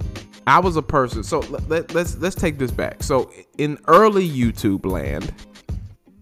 I 0.47 0.59
was 0.59 0.77
a 0.77 0.83
person. 0.83 1.23
So 1.23 1.41
let, 1.41 1.69
let, 1.69 1.95
let's 1.95 2.17
let's 2.17 2.35
take 2.35 2.59
this 2.59 2.71
back. 2.71 3.03
So 3.03 3.31
in 3.59 3.79
early 3.87 4.29
YouTube 4.29 4.85
land, 4.87 5.33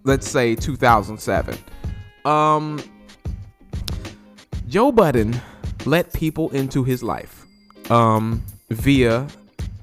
let's 0.05 0.29
say 0.29 0.55
2007, 0.55 1.59
um 2.25 2.83
Joe 4.69 4.93
Budden 4.93 5.41
let 5.87 6.13
people 6.13 6.51
into 6.51 6.85
his 6.85 7.03
life 7.03 7.47
um 7.91 8.43
via 8.71 9.27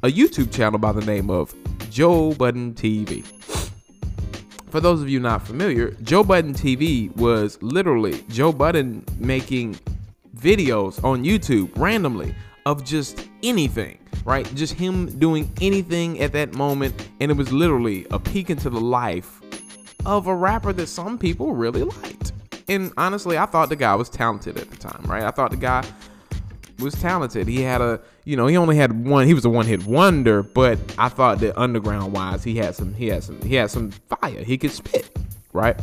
a 0.04 0.08
YouTube 0.08 0.54
channel 0.54 0.78
by 0.80 0.92
the 0.92 1.04
name 1.06 1.30
of 1.30 1.54
Joe 1.90 2.34
Budden 2.34 2.74
TV. 2.74 3.26
For 4.70 4.80
those 4.80 5.02
of 5.02 5.10
you 5.10 5.20
not 5.20 5.48
familiar, 5.48 5.92
Joe 6.04 6.24
Budden 6.24 6.54
TV 6.54 7.16
was 7.16 7.58
literally 7.64 8.22
Joe 8.30 8.52
Budden 8.52 9.04
making 9.18 9.80
videos 10.38 11.04
on 11.04 11.24
YouTube 11.24 11.76
randomly 11.78 12.36
of 12.68 12.84
just 12.84 13.30
anything, 13.44 13.98
right? 14.26 14.46
Just 14.54 14.74
him 14.74 15.18
doing 15.20 15.50
anything 15.62 16.20
at 16.20 16.34
that 16.34 16.54
moment. 16.54 17.10
And 17.22 17.32
it 17.32 17.38
was 17.38 17.50
literally 17.54 18.06
a 18.12 18.20
peek 18.20 18.50
into 18.50 18.70
the 18.70 18.82
life 18.82 19.40
of 20.06 20.28
a 20.28 20.36
rapper 20.36 20.74
that 20.74 20.88
some 20.88 21.18
people 21.18 21.54
really 21.54 21.84
liked. 21.84 22.34
And 22.68 22.92
honestly, 22.98 23.38
I 23.38 23.46
thought 23.46 23.70
the 23.70 23.78
guy 23.78 23.96
was 23.96 24.10
talented 24.10 24.58
at 24.58 24.70
the 24.70 24.76
time, 24.76 25.02
right? 25.06 25.24
I 25.24 25.32
thought 25.32 25.52
the 25.52 25.56
guy 25.56 25.86
was 26.80 26.94
talented. 26.96 27.48
He 27.48 27.62
had 27.62 27.80
a, 27.80 28.02
you 28.26 28.36
know, 28.36 28.48
he 28.48 28.58
only 28.58 28.76
had 28.76 29.08
one. 29.08 29.26
He 29.28 29.34
was 29.34 29.46
a 29.46 29.50
one-hit 29.50 29.86
wonder, 29.86 30.44
but 30.44 30.78
I 30.98 31.08
thought 31.08 31.40
that 31.40 31.58
underground 31.58 32.12
wise, 32.12 32.44
he 32.44 32.58
had 32.58 32.76
some, 32.76 32.94
he 32.96 33.08
had 33.08 33.24
some, 33.24 33.42
he 33.44 33.56
had 33.56 33.72
some 33.72 33.92
fire. 33.92 34.44
He 34.44 34.58
could 34.58 34.72
spit, 34.72 35.10
right? 35.54 35.80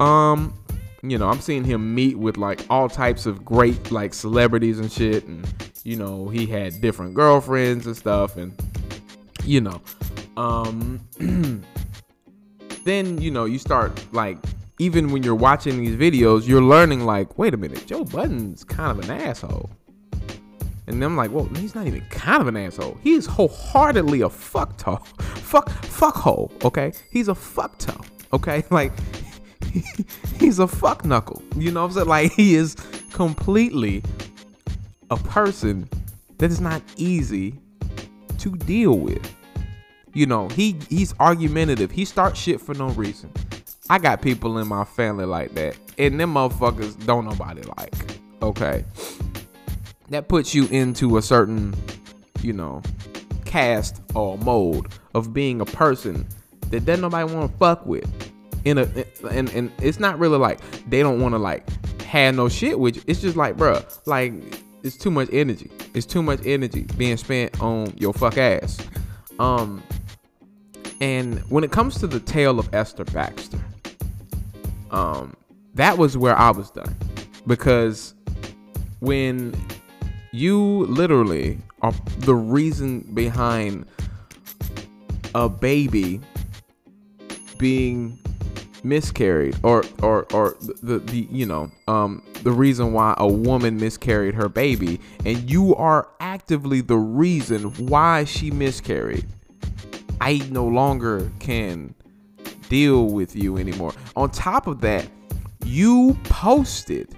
Um, 0.00 0.54
you 1.02 1.18
know, 1.18 1.28
I'm 1.28 1.40
seeing 1.40 1.64
him 1.64 1.94
meet 1.94 2.16
with 2.16 2.36
like 2.36 2.64
all 2.70 2.88
types 2.88 3.26
of 3.26 3.44
great 3.44 3.90
like 3.90 4.14
celebrities 4.14 4.78
and 4.78 4.90
shit, 4.90 5.26
and 5.26 5.46
you 5.84 5.96
know, 5.96 6.28
he 6.28 6.46
had 6.46 6.80
different 6.80 7.14
girlfriends 7.14 7.86
and 7.86 7.96
stuff, 7.96 8.36
and 8.36 8.52
you 9.44 9.60
know, 9.60 9.82
um, 10.36 11.00
then 12.84 13.20
you 13.20 13.30
know, 13.30 13.44
you 13.46 13.58
start 13.58 14.00
like 14.12 14.38
even 14.78 15.10
when 15.10 15.22
you're 15.22 15.34
watching 15.34 15.84
these 15.84 15.96
videos, 15.96 16.46
you're 16.46 16.62
learning 16.62 17.04
like, 17.04 17.36
wait 17.38 17.54
a 17.54 17.56
minute, 17.56 17.86
Joe 17.86 18.04
Budden's 18.04 18.64
kind 18.64 18.98
of 18.98 19.04
an 19.04 19.10
asshole. 19.10 19.70
And 20.86 21.00
then 21.00 21.10
I'm 21.10 21.16
like, 21.16 21.30
well, 21.30 21.44
he's 21.56 21.74
not 21.74 21.86
even 21.86 22.00
kind 22.10 22.40
of 22.40 22.48
an 22.48 22.56
asshole. 22.56 22.98
He's 23.02 23.24
wholeheartedly 23.26 24.22
a 24.22 24.28
fuckto, 24.28 25.04
fuck, 25.18 25.68
fuckhole. 25.68 26.64
Okay, 26.64 26.92
he's 27.10 27.28
a 27.28 27.34
fuckto. 27.34 28.04
Okay, 28.32 28.64
like 28.70 28.92
he's 30.38 30.58
a 30.58 30.68
fuck 30.68 31.04
knuckle. 31.04 31.42
You 31.56 31.70
know 31.70 31.82
what 31.82 31.88
I'm 31.88 31.92
saying? 31.94 32.08
Like 32.08 32.32
he 32.32 32.54
is 32.54 32.76
completely 33.12 34.02
a 35.10 35.16
person 35.16 35.88
that 36.38 36.50
is 36.50 36.60
not 36.60 36.82
easy 36.96 37.58
to 38.38 38.50
deal 38.56 38.98
with. 38.98 39.34
You 40.14 40.26
know, 40.26 40.48
he 40.48 40.76
he's 40.88 41.14
argumentative. 41.20 41.90
He 41.90 42.04
starts 42.04 42.38
shit 42.38 42.60
for 42.60 42.74
no 42.74 42.88
reason. 42.90 43.30
I 43.88 43.98
got 43.98 44.22
people 44.22 44.58
in 44.58 44.68
my 44.68 44.84
family 44.84 45.24
like 45.24 45.54
that, 45.54 45.76
and 45.98 46.18
them 46.18 46.34
motherfuckers 46.34 47.04
don't 47.06 47.24
nobody 47.24 47.62
like. 47.78 47.94
Okay, 48.42 48.84
that 50.10 50.28
puts 50.28 50.54
you 50.54 50.66
into 50.66 51.16
a 51.16 51.22
certain, 51.22 51.74
you 52.42 52.52
know, 52.52 52.82
cast 53.44 54.02
or 54.14 54.36
mold 54.38 54.88
of 55.14 55.32
being 55.32 55.60
a 55.60 55.64
person 55.64 56.26
that 56.70 56.84
doesn't 56.84 57.02
nobody 57.02 57.32
want 57.32 57.50
to 57.50 57.58
fuck 57.58 57.86
with. 57.86 58.31
In 58.64 58.78
a 58.78 58.88
and 59.30 59.50
and 59.50 59.72
it's 59.80 59.98
not 59.98 60.18
really 60.18 60.38
like 60.38 60.60
they 60.88 61.00
don't 61.00 61.20
want 61.20 61.34
to 61.34 61.38
like 61.38 61.68
have 62.02 62.34
no 62.34 62.48
shit 62.48 62.78
with 62.78 62.96
you. 62.96 63.02
It's 63.06 63.20
just 63.20 63.36
like, 63.36 63.56
bruh, 63.56 63.84
like 64.06 64.34
it's 64.82 64.96
too 64.96 65.10
much 65.10 65.28
energy. 65.32 65.70
It's 65.94 66.06
too 66.06 66.22
much 66.22 66.40
energy 66.44 66.86
being 66.96 67.16
spent 67.16 67.60
on 67.60 67.94
your 67.96 68.12
fuck 68.12 68.38
ass. 68.38 68.78
Um, 69.38 69.82
and 71.00 71.38
when 71.50 71.64
it 71.64 71.72
comes 71.72 71.98
to 71.98 72.06
the 72.06 72.20
tale 72.20 72.58
of 72.58 72.72
Esther 72.74 73.04
Baxter, 73.04 73.58
um, 74.90 75.34
that 75.74 75.98
was 75.98 76.16
where 76.16 76.38
I 76.38 76.50
was 76.50 76.70
done 76.70 76.94
because 77.46 78.14
when 79.00 79.54
you 80.32 80.84
literally 80.86 81.58
are 81.80 81.92
the 82.18 82.34
reason 82.34 83.00
behind 83.14 83.86
a 85.34 85.48
baby 85.48 86.20
being 87.58 88.18
miscarried 88.84 89.56
or 89.62 89.84
or 90.02 90.26
or 90.32 90.56
the 90.82 90.98
the 90.98 91.28
you 91.30 91.46
know 91.46 91.70
um 91.86 92.22
the 92.42 92.50
reason 92.50 92.92
why 92.92 93.14
a 93.18 93.28
woman 93.28 93.76
miscarried 93.76 94.34
her 94.34 94.48
baby 94.48 95.00
and 95.24 95.48
you 95.48 95.74
are 95.76 96.08
actively 96.18 96.80
the 96.80 96.96
reason 96.96 97.62
why 97.86 98.24
she 98.24 98.50
miscarried 98.50 99.24
i 100.20 100.38
no 100.50 100.66
longer 100.66 101.30
can 101.38 101.94
deal 102.72 103.08
with 103.08 103.36
you 103.36 103.58
anymore. 103.58 103.92
On 104.16 104.30
top 104.30 104.66
of 104.66 104.80
that, 104.80 105.06
you 105.66 106.18
posted 106.24 107.14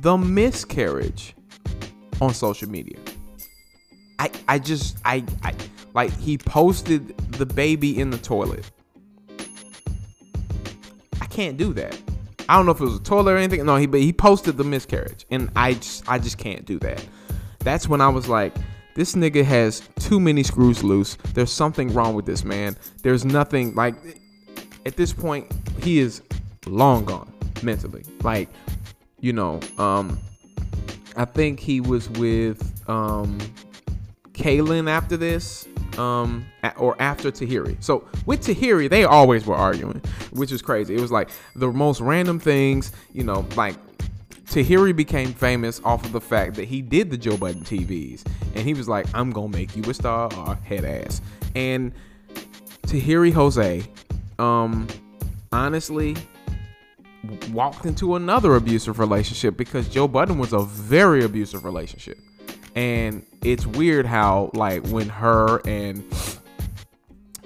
the 0.00 0.16
miscarriage 0.16 1.34
on 2.22 2.32
social 2.32 2.66
media. 2.66 2.98
I 4.18 4.30
I 4.48 4.58
just 4.58 4.96
I 5.04 5.22
I 5.42 5.54
like 5.92 6.16
he 6.18 6.38
posted 6.38 7.14
the 7.32 7.44
baby 7.44 8.00
in 8.00 8.08
the 8.08 8.16
toilet. 8.16 8.64
Can't 11.38 11.56
do 11.56 11.72
that. 11.74 11.96
I 12.48 12.56
don't 12.56 12.66
know 12.66 12.72
if 12.72 12.80
it 12.80 12.84
was 12.84 12.96
a 12.96 13.00
toilet 13.00 13.34
or 13.34 13.36
anything. 13.36 13.64
No, 13.64 13.76
he 13.76 13.86
but 13.86 14.00
he 14.00 14.12
posted 14.12 14.56
the 14.56 14.64
miscarriage, 14.64 15.24
and 15.30 15.48
I 15.54 15.74
just 15.74 16.08
I 16.08 16.18
just 16.18 16.36
can't 16.36 16.64
do 16.64 16.80
that. 16.80 17.06
That's 17.60 17.88
when 17.88 18.00
I 18.00 18.08
was 18.08 18.26
like, 18.28 18.56
this 18.96 19.14
nigga 19.14 19.44
has 19.44 19.88
too 20.00 20.18
many 20.18 20.42
screws 20.42 20.82
loose. 20.82 21.14
There's 21.34 21.52
something 21.52 21.94
wrong 21.94 22.14
with 22.14 22.26
this 22.26 22.42
man. 22.42 22.76
There's 23.04 23.24
nothing 23.24 23.76
like 23.76 23.94
at 24.84 24.96
this 24.96 25.12
point, 25.12 25.46
he 25.80 26.00
is 26.00 26.22
long 26.66 27.04
gone 27.04 27.32
mentally. 27.62 28.02
Like, 28.24 28.48
you 29.20 29.32
know, 29.32 29.60
um, 29.78 30.18
I 31.16 31.24
think 31.24 31.60
he 31.60 31.80
was 31.80 32.10
with 32.10 32.82
um, 32.88 33.38
Kaylin 34.32 34.90
after 34.90 35.16
this, 35.16 35.68
um, 35.98 36.46
or 36.76 37.00
after 37.00 37.30
Tahiry. 37.30 37.76
So 37.82 38.08
with 38.26 38.40
Tahiry, 38.40 38.88
they 38.88 39.04
always 39.04 39.44
were 39.46 39.54
arguing, 39.54 40.00
which 40.30 40.52
is 40.52 40.62
crazy. 40.62 40.94
It 40.94 41.00
was 41.00 41.10
like 41.10 41.30
the 41.56 41.68
most 41.68 42.00
random 42.00 42.38
things, 42.38 42.92
you 43.12 43.24
know, 43.24 43.46
like 43.56 43.76
Tahiry 44.46 44.96
became 44.96 45.32
famous 45.34 45.80
off 45.84 46.04
of 46.04 46.12
the 46.12 46.20
fact 46.20 46.54
that 46.54 46.64
he 46.66 46.80
did 46.80 47.10
the 47.10 47.18
Joe 47.18 47.36
Budden 47.36 47.62
TVs, 47.62 48.24
and 48.54 48.64
he 48.64 48.72
was 48.72 48.88
like, 48.88 49.06
"I'm 49.12 49.30
gonna 49.30 49.48
make 49.48 49.76
you 49.76 49.82
a 49.82 49.94
star 49.94 50.32
or 50.34 50.54
head 50.54 50.84
ass." 50.84 51.20
And 51.54 51.92
Tahiry 52.86 53.32
Jose 53.32 53.84
um 54.38 54.86
honestly 55.52 56.16
walked 57.50 57.84
into 57.84 58.14
another 58.14 58.54
abusive 58.54 58.98
relationship 58.98 59.56
because 59.56 59.88
Joe 59.88 60.08
Budden 60.08 60.38
was 60.38 60.52
a 60.52 60.60
very 60.60 61.24
abusive 61.24 61.64
relationship. 61.64 62.18
And 62.74 63.24
it's 63.42 63.66
weird 63.66 64.06
how 64.06 64.50
like 64.54 64.86
when 64.88 65.08
her 65.08 65.60
and 65.66 66.02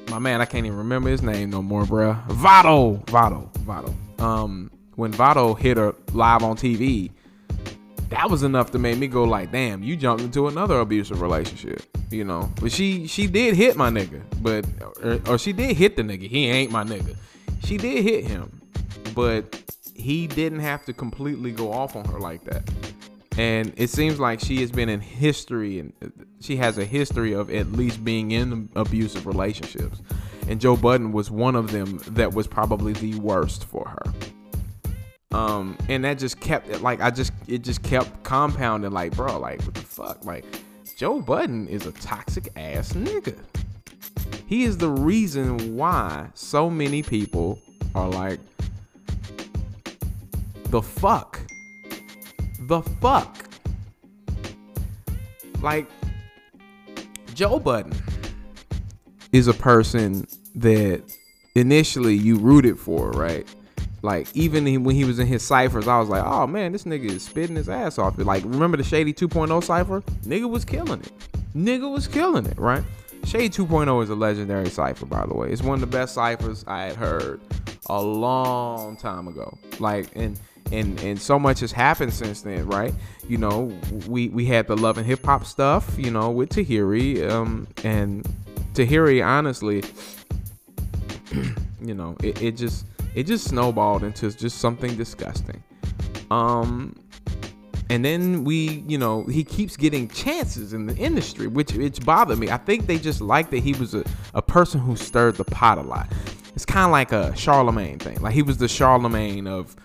my 0.09 0.19
man, 0.19 0.41
I 0.41 0.45
can't 0.45 0.67
even 0.67 0.79
remember 0.79 1.09
his 1.09 1.23
name 1.23 1.51
no 1.51 1.63
more, 1.63 1.85
bruh. 1.85 2.23
Vado, 2.27 3.03
Vado, 3.07 3.51
Vado. 3.61 3.95
Um, 4.19 4.71
when 4.97 5.11
Vado 5.11 5.55
hit 5.55 5.79
her 5.79 5.95
live 6.13 6.43
on 6.43 6.57
TV, 6.57 7.11
that 8.11 8.29
was 8.29 8.43
enough 8.43 8.71
to 8.73 8.79
make 8.79 8.99
me 8.99 9.07
go 9.07 9.25
like, 9.25 9.51
damn, 9.51 9.83
you 9.83 9.97
jumped 9.97 10.23
into 10.23 10.49
another 10.49 10.81
abusive 10.81 11.23
relationship, 11.23 11.83
you 12.11 12.25
know. 12.25 12.53
But 12.61 12.73
she 12.73 13.07
she 13.07 13.27
did 13.27 13.57
hit 13.57 13.77
my 13.77 13.89
nigga, 13.89 14.23
but 14.43 14.67
or, 15.03 15.33
or 15.33 15.39
she 15.39 15.53
did 15.53 15.77
hit 15.77 15.97
the 15.97 16.03
nigga. 16.03 16.29
He 16.29 16.47
ain't 16.47 16.71
my 16.71 16.85
nigga. 16.85 17.17
She 17.65 17.79
did 17.79 18.05
hit 18.05 18.27
him, 18.27 18.61
but 19.15 19.63
he 19.95 20.27
didn't 20.27 20.61
have 20.61 20.85
to 20.85 20.93
completely 20.93 21.53
go 21.53 21.73
off 21.73 21.97
on 21.97 22.05
her 22.07 22.19
like 22.19 22.45
that. 22.45 22.69
And 23.39 23.73
it 23.77 23.89
seems 23.89 24.21
like 24.21 24.41
she 24.41 24.61
has 24.61 24.71
been 24.71 24.89
in 24.89 25.01
history, 25.01 25.79
and 25.79 25.93
she 26.41 26.57
has 26.57 26.77
a 26.77 26.85
history 26.85 27.33
of 27.33 27.51
at 27.51 27.73
least 27.73 28.05
being 28.05 28.33
in 28.33 28.69
abusive 28.77 29.27
relationships. 29.27 30.03
And 30.49 30.61
Joe 30.61 30.77
Budden 30.77 31.13
was 31.13 31.31
one 31.31 31.57
of 31.57 31.71
them 31.71 31.99
that 32.09 32.35
was 32.35 32.47
probably 32.47 32.93
the 32.93 33.15
worst 33.21 33.65
for 33.65 33.89
her. 33.89 34.13
Um, 35.33 35.79
and 35.89 36.05
that 36.05 36.19
just 36.19 36.41
kept 36.41 36.69
it 36.69 36.83
like 36.83 37.01
I 37.01 37.11
just 37.11 37.33
it 37.49 37.63
just 37.63 37.83
kept 37.83 38.23
compounding 38.23 38.91
like, 38.91 39.17
bro, 39.17 39.39
like 39.39 39.63
what 39.63 39.75
the 39.75 39.81
fuck? 39.81 40.25
Like 40.27 40.45
Joe 40.99 41.21
Budden 41.23 41.69
is 41.69 41.87
a 41.87 41.93
toxic 41.93 42.49
ass 42.55 42.93
nigga. 42.93 43.39
He 44.47 44.65
is 44.65 44.77
the 44.77 44.91
reason 44.91 45.75
why 45.75 46.29
so 46.35 46.69
many 46.69 47.03
people 47.03 47.59
are 47.95 48.11
like 48.11 48.41
the 50.67 50.83
fuck. 50.83 51.41
The 52.73 52.81
fuck. 53.03 53.37
Like 55.61 55.87
Joe 57.35 57.59
Budden 57.59 57.93
is 59.31 59.47
a 59.47 59.53
person 59.53 60.27
that 60.55 61.03
initially 61.55 62.15
you 62.15 62.39
rooted 62.39 62.79
for, 62.79 63.11
right? 63.11 63.47
Like 64.01 64.35
even 64.35 64.85
when 64.85 64.97
he 64.97 65.05
was 65.05 65.19
in 65.19 65.27
his 65.27 65.43
ciphers, 65.43 65.87
I 65.87 65.99
was 65.99 66.09
like, 66.09 66.25
oh 66.25 66.47
man, 66.47 66.73
this 66.73 66.85
nigga 66.85 67.11
is 67.11 67.23
spitting 67.23 67.57
his 67.57 67.69
ass 67.69 67.99
off. 67.99 68.17
Like 68.17 68.43
remember 68.45 68.79
the 68.79 68.85
Shady 68.85 69.13
2.0 69.13 69.63
cipher? 69.63 70.01
Nigga 70.23 70.49
was 70.49 70.65
killing 70.65 71.01
it. 71.01 71.13
Nigga 71.55 71.93
was 71.93 72.09
killing 72.09 72.47
it, 72.47 72.59
right? 72.59 72.83
Shady 73.27 73.51
2.0 73.51 74.03
is 74.03 74.09
a 74.09 74.15
legendary 74.15 74.71
cipher, 74.71 75.05
by 75.05 75.27
the 75.27 75.35
way. 75.35 75.51
It's 75.51 75.61
one 75.61 75.75
of 75.75 75.83
the 75.83 75.95
best 75.95 76.15
ciphers 76.15 76.65
I 76.67 76.85
had 76.85 76.97
heard 76.97 77.43
a 77.91 78.01
long 78.01 78.97
time 78.97 79.29
ago. 79.29 79.59
Like 79.79 80.09
and 80.17 80.41
and 80.73 80.99
and 81.01 81.21
so 81.21 81.39
much 81.39 81.61
has 81.61 81.71
happened 81.71 82.13
since 82.13 82.43
then, 82.43 82.67
right? 82.67 82.95
You 83.29 83.39
know, 83.39 83.77
we 84.09 84.29
we 84.29 84.47
had 84.47 84.67
the 84.67 84.77
love 84.77 84.99
and 84.99 85.07
hip 85.07 85.25
hop 85.25 85.45
stuff, 85.45 85.95
you 85.99 86.11
know, 86.11 86.31
with 86.31 86.49
Tahiry, 86.49 87.29
um, 87.31 87.69
and 87.85 88.27
Tahiry, 88.75 89.25
honestly, 89.25 89.85
you 91.81 91.95
know, 91.95 92.17
it, 92.23 92.41
it 92.43 92.53
just 92.57 92.87
it 93.15 93.25
just 93.25 93.47
snowballed 93.49 94.03
into 94.03 94.31
just 94.31 94.59
something 94.59 94.97
disgusting. 94.97 95.63
Um, 96.31 96.97
and 97.91 98.03
then 98.03 98.45
we, 98.45 98.83
you 98.89 98.97
know, 98.97 99.25
he 99.25 99.45
keeps 99.45 99.77
getting 99.77 100.09
chances 100.09 100.73
in 100.73 100.87
the 100.87 100.97
industry, 100.97 101.47
which 101.47 101.75
which 101.75 102.03
bothered 102.05 102.39
me. 102.39 102.51
I 102.51 102.57
think 102.57 102.87
they 102.87 102.99
just 102.99 103.21
like 103.21 103.51
that 103.51 103.59
he 103.59 103.75
was 103.75 103.95
a, 103.95 104.05
a 104.33 104.41
person 104.41 104.81
who 104.81 104.97
stirred 104.97 105.37
the 105.37 105.45
pot 105.45 105.77
a 105.77 105.83
lot. 105.83 106.11
It's 106.55 106.65
kind 106.65 106.87
of 106.87 106.91
like 106.91 107.13
a 107.13 107.37
Charlemagne 107.37 107.99
thing. 107.99 108.21
Like 108.23 108.33
he 108.33 108.43
was 108.43 108.57
the 108.57 108.69
Charlemagne 108.69 109.47
of 109.47 109.77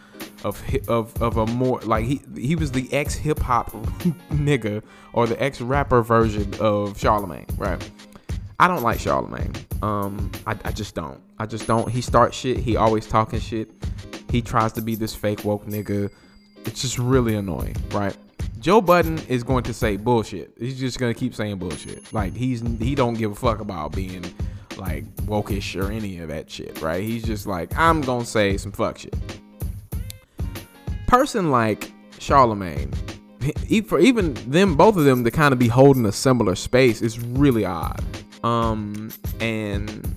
of 0.44 0.62
of 0.88 1.22
of 1.22 1.38
a 1.38 1.46
more 1.48 1.80
like 1.82 2.06
he 2.06 2.22
he 2.36 2.56
was 2.56 2.72
the 2.72 2.92
ex 2.94 3.16
hip 3.16 3.40
hop 3.40 3.72
nigga 4.32 4.84
or 5.14 5.28
the 5.28 5.42
ex 5.42 5.62
rapper 5.62 6.02
version 6.02 6.54
of 6.60 7.00
Charlemagne, 7.00 7.48
right? 7.58 7.92
I 8.60 8.68
don't 8.68 8.82
like 8.82 9.00
Charlemagne. 9.00 9.54
Um, 9.84 10.32
I, 10.48 10.58
I 10.66 10.72
just 10.72 10.96
don't. 10.96 11.22
I 11.38 11.46
just 11.46 11.68
don't. 11.68 11.90
He 11.90 12.02
starts 12.02 12.36
shit. 12.36 12.58
He 12.58 12.76
always 12.76 13.06
talking 13.06 13.40
shit. 13.40 13.70
He 14.32 14.42
tries 14.42 14.74
to 14.74 14.82
be 14.82 14.96
this 14.96 15.14
fake 15.14 15.46
woke 15.46 15.68
nigga. 15.68 16.10
It's 16.66 16.82
just 16.82 16.98
really 16.98 17.36
annoying, 17.36 17.76
right? 17.92 18.18
Joe 18.60 18.82
Budden 18.82 19.20
is 19.28 19.44
going 19.44 19.64
to 19.64 19.74
say 19.74 19.98
bullshit. 19.98 20.52
He's 20.60 20.80
just 20.80 21.00
gonna 21.00 21.14
keep 21.14 21.36
saying 21.36 21.58
bullshit. 21.58 22.12
Like 22.14 22.36
he's 22.36 22.62
he 22.80 22.96
don't 22.96 23.14
give 23.14 23.32
a 23.32 23.36
fuck 23.36 23.60
about 23.60 23.92
being 23.92 24.26
like 24.78 25.06
wokish 25.26 25.80
or 25.82 25.92
any 25.92 26.20
of 26.20 26.30
that 26.30 26.50
shit, 26.50 26.82
right? 26.82 27.04
He's 27.04 27.24
just 27.24 27.46
like 27.46 27.76
I'm 27.78 28.02
gonna 28.02 28.26
say 28.26 28.58
some 28.58 28.72
fuck 28.72 28.98
shit. 28.98 29.16
Person 31.08 31.52
like 31.52 31.92
Charlemagne, 32.20 32.92
for 33.86 34.00
even 34.00 34.34
them, 34.50 34.76
both 34.76 34.98
of 34.98 35.06
them 35.06 35.24
to 35.24 35.32
kind 35.32 35.54
of 35.54 35.60
be 35.60 35.68
holding 35.68 36.06
a 36.06 36.12
similar 36.12 36.56
space 36.56 37.02
is 37.02 37.20
really 37.20 37.66
odd. 37.66 38.04
Um, 38.44 39.12
and 39.40 40.16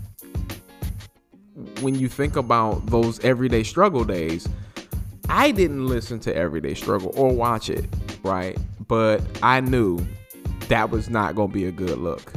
when 1.80 1.94
you 1.94 2.08
think 2.08 2.36
about 2.36 2.86
those 2.86 3.20
everyday 3.20 3.62
struggle 3.62 4.04
days, 4.04 4.48
I 5.28 5.52
didn't 5.52 5.86
listen 5.86 6.18
to 6.20 6.34
Everyday 6.34 6.74
Struggle 6.74 7.12
or 7.14 7.32
watch 7.32 7.70
it, 7.70 7.84
right? 8.24 8.58
But 8.88 9.22
I 9.42 9.60
knew 9.60 10.04
that 10.68 10.90
was 10.90 11.08
not 11.08 11.36
gonna 11.36 11.52
be 11.52 11.66
a 11.66 11.72
good 11.72 11.98
look. 11.98 12.32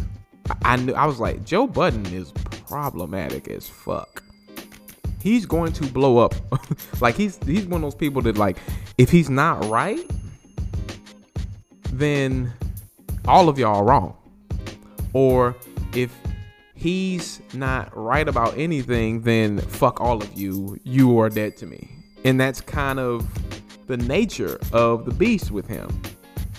I- 0.49 0.73
I 0.73 0.75
knew 0.75 0.93
I 0.93 1.05
was 1.07 1.19
like, 1.19 1.43
Joe 1.43 1.65
Budden 1.65 2.05
is 2.07 2.31
problematic 2.67 3.47
as 3.47 3.67
fuck. 3.67 4.21
He's 5.23 5.45
going 5.45 5.71
to 5.73 5.85
blow 5.85 6.17
up. 6.17 6.35
like 7.01 7.15
he's 7.15 7.39
he's 7.45 7.65
one 7.65 7.81
of 7.81 7.81
those 7.83 7.95
people 7.95 8.21
that 8.23 8.37
like, 8.37 8.57
if 8.97 9.09
he's 9.09 9.29
not 9.29 9.63
right, 9.69 10.05
then 11.93 12.51
all 13.25 13.47
of 13.47 13.57
y'all 13.57 13.77
are 13.77 13.85
wrong. 13.85 14.17
Or 15.13 15.55
if 15.93 16.13
he's 16.75 17.41
not 17.53 17.95
right 17.95 18.27
about 18.27 18.57
anything, 18.57 19.21
then 19.21 19.59
fuck 19.59 20.01
all 20.01 20.21
of 20.21 20.37
you. 20.37 20.77
You 20.83 21.17
are 21.21 21.29
dead 21.29 21.55
to 21.57 21.67
me. 21.67 21.89
And 22.25 22.37
that's 22.37 22.59
kind 22.59 22.99
of 22.99 23.25
the 23.87 23.95
nature 23.95 24.59
of 24.73 25.05
the 25.05 25.11
beast 25.11 25.51
with 25.51 25.67
him. 25.67 26.01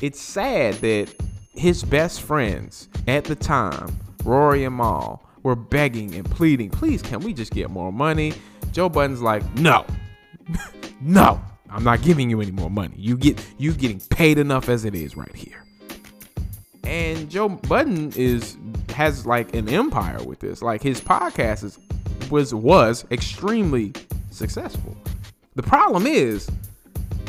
It's 0.01 0.23
sad 0.23 0.77
that 0.77 1.15
his 1.53 1.85
best 1.85 2.23
friends 2.23 2.89
at 3.09 3.25
the 3.25 3.35
time, 3.35 3.95
Rory 4.25 4.65
and 4.65 4.77
Mal, 4.77 5.23
were 5.43 5.55
begging 5.55 6.15
and 6.15 6.25
pleading, 6.25 6.71
please, 6.71 7.03
can 7.03 7.21
we 7.21 7.35
just 7.35 7.53
get 7.53 7.69
more 7.69 7.93
money? 7.93 8.33
Joe 8.75 8.91
Budden's 8.91 9.23
like, 9.23 9.43
no, 9.55 9.87
no, 11.01 11.41
I'm 11.71 11.85
not 11.85 12.03
giving 12.03 12.29
you 12.29 12.43
any 12.43 12.51
more 12.51 12.71
money. 12.71 12.97
You 12.99 13.17
get 13.17 13.43
you 13.57 13.73
getting 13.73 14.01
paid 14.01 14.37
enough 14.37 14.69
as 14.69 14.85
it 14.85 14.95
is 14.95 15.17
right 15.17 15.35
here 15.35 15.65
and 16.85 17.31
Joe 17.31 17.49
Budden 17.49 18.13
is 18.15 18.57
has 18.91 19.27
like 19.27 19.55
an 19.55 19.69
empire 19.69 20.23
with 20.23 20.41
this. 20.41 20.63
Like 20.63 20.83
his 20.83 21.01
podcast 21.01 21.65
is 21.65 21.79
was 22.31 22.55
was 22.55 23.05
extremely 23.11 23.93
successful. 24.31 24.97
The 25.55 25.63
problem 25.63 26.07
is 26.07 26.49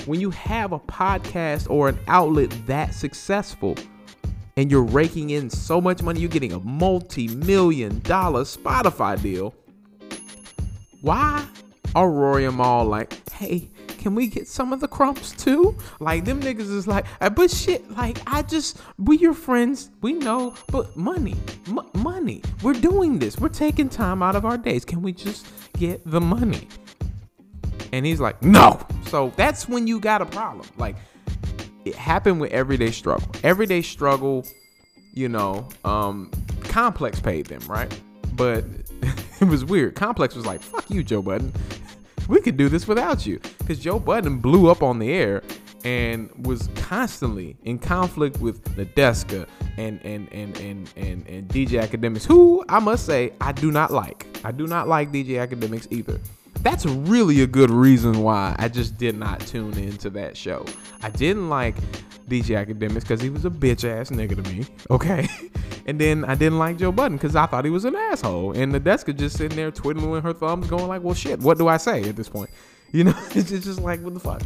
when 0.06 0.20
you 0.20 0.30
have 0.32 0.72
a 0.72 0.80
podcast 0.80 1.70
or 1.70 1.90
an 1.90 2.00
outlet 2.08 2.54
that 2.68 2.94
successful 2.94 3.76
and 4.58 4.72
you're 4.72 4.84
raking 4.84 5.32
in 5.32 5.50
so 5.50 5.82
much 5.82 6.02
money, 6.02 6.20
you're 6.20 6.30
getting 6.30 6.54
a 6.54 6.60
multi-million 6.60 8.00
dollar 8.00 8.44
Spotify 8.44 9.22
deal. 9.22 9.54
Why 11.06 11.46
are 11.94 12.10
Rory 12.10 12.46
and 12.46 12.58
Mal 12.58 12.84
like, 12.84 13.30
hey, 13.30 13.70
can 14.00 14.16
we 14.16 14.26
get 14.26 14.48
some 14.48 14.74
of 14.74 14.80
the 14.80 14.88
crumbs 14.88 15.34
too? 15.34 15.78
Like 16.00 16.26
them 16.26 16.42
niggas 16.42 16.62
is 16.62 16.88
like, 16.88 17.06
uh, 17.22 17.30
but 17.30 17.52
shit, 17.52 17.88
like 17.92 18.18
I 18.26 18.42
just 18.42 18.82
we 18.98 19.20
your 19.20 19.36
friends, 19.36 19.92
we 20.02 20.14
know, 20.14 20.56
but 20.72 20.98
money, 20.98 21.36
m- 21.68 21.88
money. 21.94 22.42
We're 22.64 22.74
doing 22.74 23.20
this. 23.20 23.38
We're 23.38 23.50
taking 23.50 23.88
time 23.88 24.24
out 24.24 24.36
of 24.36 24.46
our 24.46 24.58
days. 24.58 24.84
Can 24.84 25.04
we 25.04 25.14
just 25.14 25.46
get 25.74 26.02
the 26.10 26.20
money? 26.20 26.68
And 27.94 28.04
he's 28.04 28.20
like, 28.20 28.42
no. 28.42 28.84
So 29.06 29.32
that's 29.36 29.70
when 29.70 29.86
you 29.86 30.00
got 30.00 30.24
a 30.24 30.26
problem. 30.26 30.68
Like 30.76 30.96
it 31.86 31.94
happened 31.94 32.42
with 32.42 32.52
Everyday 32.52 32.90
Struggle. 32.90 33.30
Everyday 33.44 33.84
Struggle, 33.84 34.44
you 35.14 35.30
know, 35.30 35.70
um, 35.84 36.32
Complex 36.64 37.20
paid 37.20 37.46
them, 37.46 37.62
right? 37.68 37.96
But 38.34 38.64
it 39.48 39.52
was 39.52 39.66
weird. 39.66 39.96
Complex 39.96 40.36
was 40.36 40.46
like, 40.46 40.62
fuck 40.62 40.90
you, 40.90 41.04
Joe 41.04 41.22
Budden. 41.22 41.54
We 42.28 42.42
could 42.42 42.58
do 42.58 42.70
this 42.70 42.88
without 42.88 43.26
you. 43.26 43.40
Because 43.60 43.80
Joe 43.80 44.00
Budden 44.00 44.40
blew 44.40 44.70
up 44.70 44.82
on 44.82 45.00
the 45.00 45.12
air 45.12 45.44
and 45.84 46.32
was 46.46 46.68
constantly 46.76 47.56
in 47.64 47.78
conflict 47.78 48.40
with 48.40 48.64
Nadeska 48.76 49.48
and 49.78 50.04
and 50.04 50.28
and 50.34 50.58
and 50.58 50.92
and, 50.98 51.28
and 51.28 51.48
DJ 51.48 51.88
Akademiks, 51.88 52.26
who 52.26 52.66
I 52.68 52.80
must 52.80 53.06
say 53.06 53.34
I 53.40 53.52
do 53.52 53.72
not 53.72 53.94
like. 53.94 54.26
I 54.44 54.52
do 54.52 54.66
not 54.66 54.88
like 54.88 55.12
DJ 55.12 55.48
Akademiks 55.48 55.88
either. 55.92 56.20
That's 56.62 56.86
really 56.86 57.42
a 57.42 57.48
good 57.48 57.70
reason 57.70 58.24
why 58.24 58.56
I 58.58 58.70
just 58.70 58.98
did 58.98 59.16
not 59.16 59.40
tune 59.42 59.78
into 59.78 60.10
that 60.12 60.36
show. 60.36 60.66
I 61.04 61.12
didn't 61.12 61.50
like 61.50 61.76
DJ 62.28 62.66
Akademiks 62.66 63.02
because 63.02 63.22
he 63.22 63.30
was 63.30 63.46
a 63.46 63.52
bitch 63.52 63.88
ass 63.88 64.10
nigga 64.10 64.44
to 64.44 64.52
me. 64.52 64.66
Okay. 64.90 65.28
And 65.86 66.00
then 66.00 66.26
I 66.26 66.34
didn't 66.36 66.58
like 66.58 66.78
Joe 66.78 66.92
Budden 66.92 67.18
because 67.18 67.36
I 67.36 67.46
thought 67.46 67.64
he 67.64 67.72
was 67.72 67.86
an 67.86 67.96
asshole. 67.96 68.54
And 68.54 68.74
Nadeska 68.74 69.16
just 69.16 69.38
sitting 69.38 69.56
there 69.56 69.70
twiddling 69.72 70.22
her 70.22 70.34
thumbs, 70.34 70.68
going 70.68 70.88
like, 70.88 71.04
"Well, 71.04 71.14
shit, 71.14 71.40
what 71.40 71.58
do 71.60 71.68
I 71.68 71.78
say 71.78 72.04
at 72.10 72.16
this 72.16 72.30
point?" 72.30 72.50
You 72.92 73.04
know, 73.04 73.14
it's 73.32 73.50
just 73.50 73.82
like, 73.82 74.00
what 74.02 74.14
the 74.14 74.20
fuck. 74.22 74.42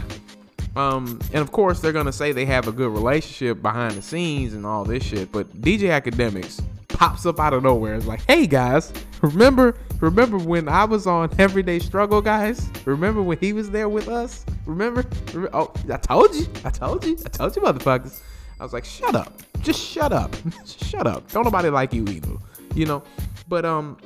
Um, 0.75 1.19
and 1.33 1.41
of 1.41 1.51
course 1.51 1.81
they're 1.81 1.91
gonna 1.91 2.11
say 2.11 2.31
they 2.31 2.45
have 2.45 2.67
a 2.67 2.71
good 2.71 2.91
relationship 2.91 3.61
behind 3.61 3.93
the 3.95 4.01
scenes 4.01 4.53
and 4.53 4.65
all 4.65 4.85
this 4.85 5.03
shit, 5.03 5.31
but 5.31 5.47
DJ 5.61 5.89
Akademiks 6.01 6.63
pops 6.87 7.25
up 7.25 7.39
out 7.39 7.53
of 7.53 7.63
nowhere. 7.63 7.95
It's 7.95 8.05
like, 8.07 8.21
hey 8.27 8.47
guys, 8.47 8.91
remember 9.21 9.75
remember 9.99 10.37
when 10.37 10.67
I 10.67 10.85
was 10.85 11.05
on 11.05 11.29
Everyday 11.37 11.79
Struggle, 11.79 12.21
guys? 12.21 12.69
Remember 12.85 13.21
when 13.21 13.37
he 13.39 13.53
was 13.53 13.69
there 13.69 13.89
with 13.89 14.07
us? 14.07 14.45
Remember- 14.65 15.05
Oh, 15.53 15.71
I 15.91 15.97
told 15.97 16.33
you, 16.33 16.47
I 16.65 16.69
told 16.69 17.05
you, 17.05 17.17
I 17.25 17.29
told 17.29 17.55
you, 17.55 17.61
motherfuckers. 17.61 18.19
I 18.59 18.63
was 18.63 18.73
like, 18.73 18.85
shut 18.85 19.15
up, 19.15 19.41
just 19.61 19.79
shut 19.79 20.11
up, 20.11 20.35
Just 20.61 20.83
shut 20.83 21.07
up. 21.07 21.29
Don't 21.31 21.43
nobody 21.43 21.69
like 21.69 21.93
you 21.93 22.05
either, 22.05 22.35
you 22.75 22.85
know. 22.85 23.03
But 23.47 23.65
um, 23.65 23.97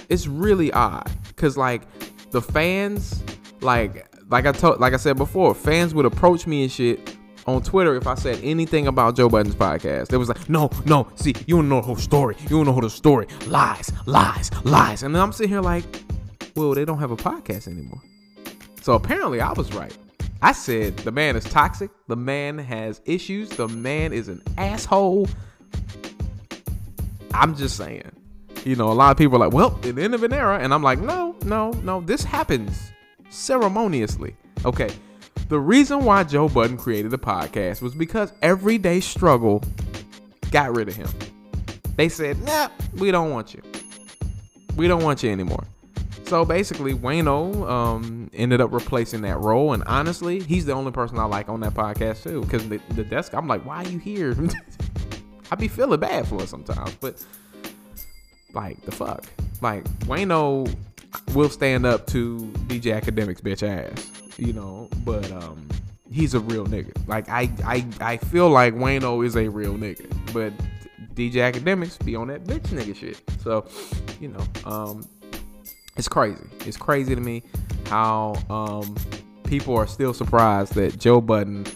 it's 0.08 0.26
really 0.26 0.72
odd 0.72 1.10
because 1.28 1.56
like 1.56 1.82
the 2.30 2.40
fans 2.40 3.22
like 3.60 4.06
like 4.30 4.46
i 4.46 4.52
told 4.52 4.80
like 4.80 4.94
i 4.94 4.96
said 4.96 5.16
before 5.16 5.54
fans 5.54 5.94
would 5.94 6.06
approach 6.06 6.46
me 6.46 6.62
and 6.62 6.72
shit 6.72 7.16
on 7.46 7.62
twitter 7.62 7.94
if 7.96 8.06
i 8.06 8.14
said 8.14 8.38
anything 8.42 8.86
about 8.86 9.14
joe 9.14 9.28
budden's 9.28 9.54
podcast. 9.54 10.08
They 10.08 10.16
was 10.16 10.28
like 10.28 10.48
no 10.48 10.70
no 10.86 11.06
see 11.16 11.34
you 11.46 11.56
don't 11.56 11.68
know 11.68 11.80
the 11.80 11.86
whole 11.86 11.96
story. 11.96 12.36
You 12.40 12.48
don't 12.48 12.66
know 12.66 12.74
the 12.74 12.80
whole 12.80 12.88
story. 12.88 13.26
Lies 13.46 13.92
lies 14.06 14.50
lies. 14.64 15.02
And 15.02 15.14
then 15.14 15.22
i'm 15.22 15.32
sitting 15.32 15.50
here 15.50 15.60
like 15.60 15.84
well 16.56 16.72
they 16.74 16.84
don't 16.84 16.98
have 16.98 17.10
a 17.10 17.16
podcast 17.16 17.68
anymore. 17.68 18.00
So 18.80 18.94
apparently 18.94 19.40
i 19.40 19.52
was 19.52 19.72
right 19.74 19.96
i 20.42 20.52
said 20.52 20.96
the 20.98 21.12
man 21.12 21.36
is 21.36 21.44
toxic 21.44 21.90
the 22.08 22.16
man 22.16 22.58
has 22.58 23.00
issues 23.04 23.48
the 23.50 23.68
man 23.68 24.12
is 24.12 24.28
an 24.28 24.42
asshole 24.58 25.26
I'm 27.34 27.56
just 27.56 27.76
saying. 27.76 28.10
You 28.64 28.76
know, 28.76 28.92
a 28.92 28.94
lot 28.94 29.10
of 29.10 29.16
people 29.16 29.36
are 29.36 29.46
like, 29.46 29.52
well, 29.52 29.78
at 29.82 29.96
the 29.96 30.02
end 30.02 30.14
of 30.14 30.22
an 30.22 30.32
era. 30.32 30.58
And 30.60 30.72
I'm 30.72 30.82
like, 30.82 30.98
no, 31.00 31.34
no, 31.44 31.70
no. 31.82 32.00
This 32.00 32.22
happens 32.22 32.92
ceremoniously. 33.30 34.36
Okay. 34.64 34.90
The 35.48 35.58
reason 35.58 36.04
why 36.04 36.24
Joe 36.24 36.48
Budden 36.48 36.76
created 36.76 37.10
the 37.10 37.18
podcast 37.18 37.82
was 37.82 37.94
because 37.94 38.32
Everyday 38.42 39.00
Struggle 39.00 39.62
got 40.50 40.74
rid 40.74 40.88
of 40.88 40.96
him. 40.96 41.08
They 41.96 42.08
said, 42.08 42.40
nah, 42.42 42.68
we 42.94 43.10
don't 43.10 43.30
want 43.30 43.54
you. 43.54 43.62
We 44.76 44.88
don't 44.88 45.02
want 45.02 45.22
you 45.22 45.30
anymore. 45.30 45.64
So 46.32 46.46
basically, 46.46 46.94
Wayno 46.94 47.68
um, 47.68 48.30
ended 48.32 48.62
up 48.62 48.72
replacing 48.72 49.20
that 49.20 49.38
role. 49.40 49.74
And 49.74 49.84
honestly, 49.84 50.40
he's 50.40 50.64
the 50.64 50.72
only 50.72 50.90
person 50.90 51.18
I 51.18 51.26
like 51.26 51.50
on 51.50 51.60
that 51.60 51.74
podcast, 51.74 52.22
too. 52.22 52.40
Because 52.40 52.66
the, 52.70 52.80
the 52.94 53.04
desk, 53.04 53.34
I'm 53.34 53.46
like, 53.46 53.66
why 53.66 53.84
are 53.84 53.88
you 53.90 53.98
here? 53.98 54.34
I 55.50 55.56
be 55.56 55.68
feeling 55.68 56.00
bad 56.00 56.26
for 56.26 56.42
it 56.42 56.48
sometimes, 56.48 56.94
but 57.02 57.22
like 58.54 58.80
the 58.86 58.92
fuck, 58.92 59.26
like 59.60 59.84
Wayno 60.06 60.74
will 61.34 61.50
stand 61.50 61.84
up 61.84 62.06
to 62.06 62.38
DJ 62.66 62.98
Akademiks 62.98 63.42
bitch 63.42 63.62
ass, 63.62 64.10
you 64.38 64.54
know, 64.54 64.88
but 65.04 65.30
um, 65.32 65.68
he's 66.10 66.32
a 66.32 66.40
real 66.40 66.66
nigga. 66.66 66.96
Like 67.06 67.28
I 67.28 67.50
I 67.62 67.86
I 68.00 68.16
feel 68.16 68.48
like 68.48 68.72
Wayno 68.72 69.22
is 69.22 69.36
a 69.36 69.48
real 69.48 69.74
nigga, 69.74 70.10
but 70.32 70.54
DJ 71.14 71.52
Akademiks 71.52 72.02
be 72.02 72.16
on 72.16 72.28
that 72.28 72.44
bitch 72.44 72.68
nigga 72.68 72.96
shit. 72.96 73.20
So, 73.42 73.66
you 74.18 74.28
know, 74.28 74.46
um, 74.64 75.06
it's 75.96 76.08
crazy. 76.08 76.44
It's 76.66 76.76
crazy 76.76 77.14
to 77.14 77.20
me 77.20 77.42
how 77.86 78.34
um 78.48 78.96
people 79.44 79.76
are 79.76 79.86
still 79.86 80.14
surprised 80.14 80.74
that 80.74 80.98
Joe 80.98 81.20
Budden 81.20 81.66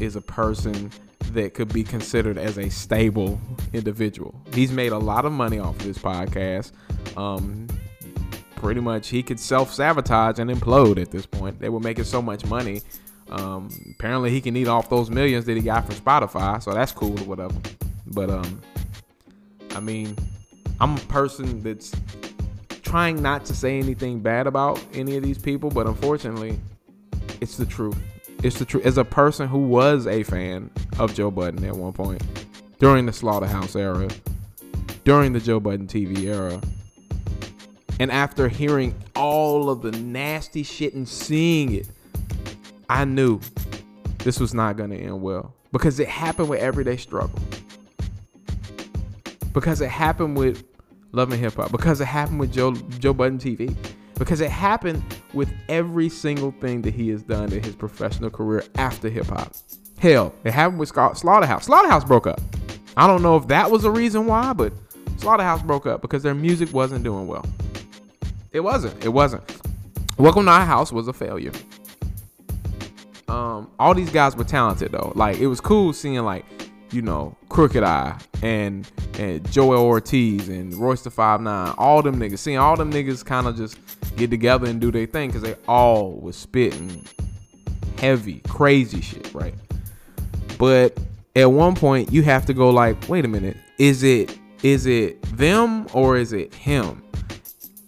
is 0.00 0.16
a 0.16 0.20
person 0.20 0.90
that 1.32 1.54
could 1.54 1.72
be 1.72 1.82
considered 1.82 2.38
as 2.38 2.58
a 2.58 2.70
stable 2.70 3.40
individual. 3.72 4.34
He's 4.52 4.70
made 4.70 4.92
a 4.92 4.98
lot 4.98 5.24
of 5.24 5.32
money 5.32 5.58
off 5.58 5.76
of 5.76 5.84
this 5.84 5.98
podcast. 5.98 6.72
Um, 7.16 7.66
pretty 8.56 8.80
much, 8.80 9.08
he 9.08 9.22
could 9.22 9.40
self 9.40 9.72
sabotage 9.74 10.38
and 10.38 10.50
implode 10.50 11.00
at 11.00 11.10
this 11.10 11.26
point. 11.26 11.58
They 11.58 11.68
were 11.68 11.80
making 11.80 12.04
so 12.04 12.22
much 12.22 12.44
money. 12.46 12.82
Um, 13.30 13.68
apparently, 13.98 14.30
he 14.30 14.40
can 14.40 14.56
eat 14.56 14.68
off 14.68 14.88
those 14.88 15.10
millions 15.10 15.44
that 15.46 15.56
he 15.56 15.62
got 15.62 15.86
from 15.86 15.96
Spotify, 15.96 16.62
so 16.62 16.72
that's 16.72 16.92
cool 16.92 17.18
or 17.20 17.24
whatever. 17.24 17.56
But 18.06 18.30
um, 18.30 18.60
I 19.70 19.80
mean, 19.80 20.16
I'm 20.80 20.96
a 20.96 21.00
person 21.00 21.62
that's 21.62 21.92
trying 22.94 23.20
not 23.20 23.44
to 23.44 23.52
say 23.52 23.80
anything 23.80 24.20
bad 24.20 24.46
about 24.46 24.80
any 24.94 25.16
of 25.16 25.22
these 25.24 25.36
people, 25.36 25.68
but 25.68 25.84
unfortunately, 25.84 26.56
it's 27.40 27.56
the 27.56 27.66
truth. 27.66 27.98
It's 28.44 28.56
the 28.56 28.64
truth. 28.64 28.86
As 28.86 28.98
a 28.98 29.04
person 29.04 29.48
who 29.48 29.66
was 29.66 30.06
a 30.06 30.22
fan 30.22 30.70
of 31.00 31.12
Joe 31.12 31.32
Budden 31.32 31.64
at 31.64 31.74
one 31.74 31.92
point 31.92 32.22
during 32.78 33.04
the 33.04 33.12
Slaughterhouse 33.12 33.74
era, 33.74 34.08
during 35.02 35.32
the 35.32 35.40
Joe 35.40 35.58
Budden 35.58 35.88
TV 35.88 36.18
era, 36.26 36.60
and 37.98 38.12
after 38.12 38.46
hearing 38.48 38.94
all 39.16 39.70
of 39.70 39.82
the 39.82 39.90
nasty 39.90 40.62
shit 40.62 40.94
and 40.94 41.08
seeing 41.08 41.74
it, 41.74 41.88
I 42.88 43.04
knew 43.04 43.40
this 44.18 44.38
was 44.38 44.54
not 44.54 44.76
going 44.76 44.90
to 44.90 44.96
end 44.96 45.20
well 45.20 45.52
because 45.72 45.98
it 45.98 46.06
happened 46.06 46.48
with 46.48 46.60
Everyday 46.60 46.96
Struggle. 46.98 47.40
Because 49.52 49.80
it 49.80 49.90
happened 49.90 50.36
with 50.36 50.62
Love 51.14 51.30
and 51.32 51.40
Hip 51.40 51.54
Hop. 51.54 51.70
Because 51.70 52.00
it 52.00 52.06
happened 52.06 52.40
with 52.40 52.52
Joe 52.52 52.74
Joe 52.98 53.14
Budden 53.14 53.38
TV. 53.38 53.74
Because 54.18 54.40
it 54.40 54.50
happened 54.50 55.02
with 55.32 55.52
every 55.68 56.08
single 56.08 56.52
thing 56.60 56.82
that 56.82 56.94
he 56.94 57.08
has 57.08 57.22
done 57.22 57.52
in 57.52 57.62
his 57.62 57.74
professional 57.74 58.30
career 58.30 58.64
after 58.76 59.08
hip 59.08 59.26
hop. 59.26 59.54
Hell, 59.98 60.34
it 60.44 60.52
happened 60.52 60.78
with 60.78 60.88
Scott 60.88 61.18
Slaughterhouse. 61.18 61.64
Slaughterhouse 61.64 62.04
broke 62.04 62.26
up. 62.26 62.40
I 62.96 63.06
don't 63.06 63.22
know 63.22 63.36
if 63.36 63.48
that 63.48 63.70
was 63.70 63.84
a 63.84 63.90
reason 63.90 64.26
why, 64.26 64.52
but 64.52 64.72
Slaughterhouse 65.16 65.62
broke 65.62 65.86
up 65.86 66.00
because 66.00 66.22
their 66.22 66.34
music 66.34 66.72
wasn't 66.72 67.02
doing 67.02 67.26
well. 67.26 67.44
It 68.52 68.60
wasn't. 68.60 69.04
It 69.04 69.08
wasn't. 69.08 69.42
Welcome 70.16 70.44
to 70.44 70.50
Our 70.52 70.64
House 70.64 70.92
was 70.92 71.08
a 71.08 71.12
failure. 71.12 71.50
Um, 73.26 73.68
all 73.80 73.94
these 73.94 74.10
guys 74.10 74.36
were 74.36 74.44
talented 74.44 74.92
though. 74.92 75.12
Like 75.16 75.38
it 75.38 75.48
was 75.48 75.60
cool 75.60 75.92
seeing 75.92 76.22
like, 76.22 76.44
you 76.94 77.02
know, 77.02 77.36
Crooked 77.48 77.82
I 77.82 78.18
and 78.42 78.90
and 79.18 79.50
Joel 79.50 79.82
Ortiz 79.82 80.48
and 80.48 80.74
Royce 80.74 81.02
the 81.02 81.10
Five 81.10 81.40
Nine, 81.40 81.74
all 81.76 82.02
them 82.02 82.18
niggas. 82.18 82.38
Seeing 82.38 82.58
all 82.58 82.76
them 82.76 82.92
niggas 82.92 83.24
kind 83.24 83.46
of 83.46 83.56
just 83.56 83.78
get 84.16 84.30
together 84.30 84.66
and 84.68 84.80
do 84.80 84.90
their 84.92 85.06
thing 85.06 85.28
because 85.30 85.42
they 85.42 85.56
all 85.66 86.12
was 86.12 86.36
spitting 86.36 87.04
heavy, 87.98 88.40
crazy 88.48 89.00
shit, 89.00 89.32
right? 89.34 89.54
But 90.58 90.98
at 91.34 91.50
one 91.50 91.74
point 91.74 92.12
you 92.12 92.22
have 92.22 92.46
to 92.46 92.54
go 92.54 92.70
like, 92.70 93.08
wait 93.08 93.24
a 93.24 93.28
minute, 93.28 93.56
is 93.78 94.02
it 94.02 94.38
is 94.62 94.86
it 94.86 95.20
them 95.36 95.86
or 95.92 96.16
is 96.16 96.32
it 96.32 96.54
him? 96.54 97.02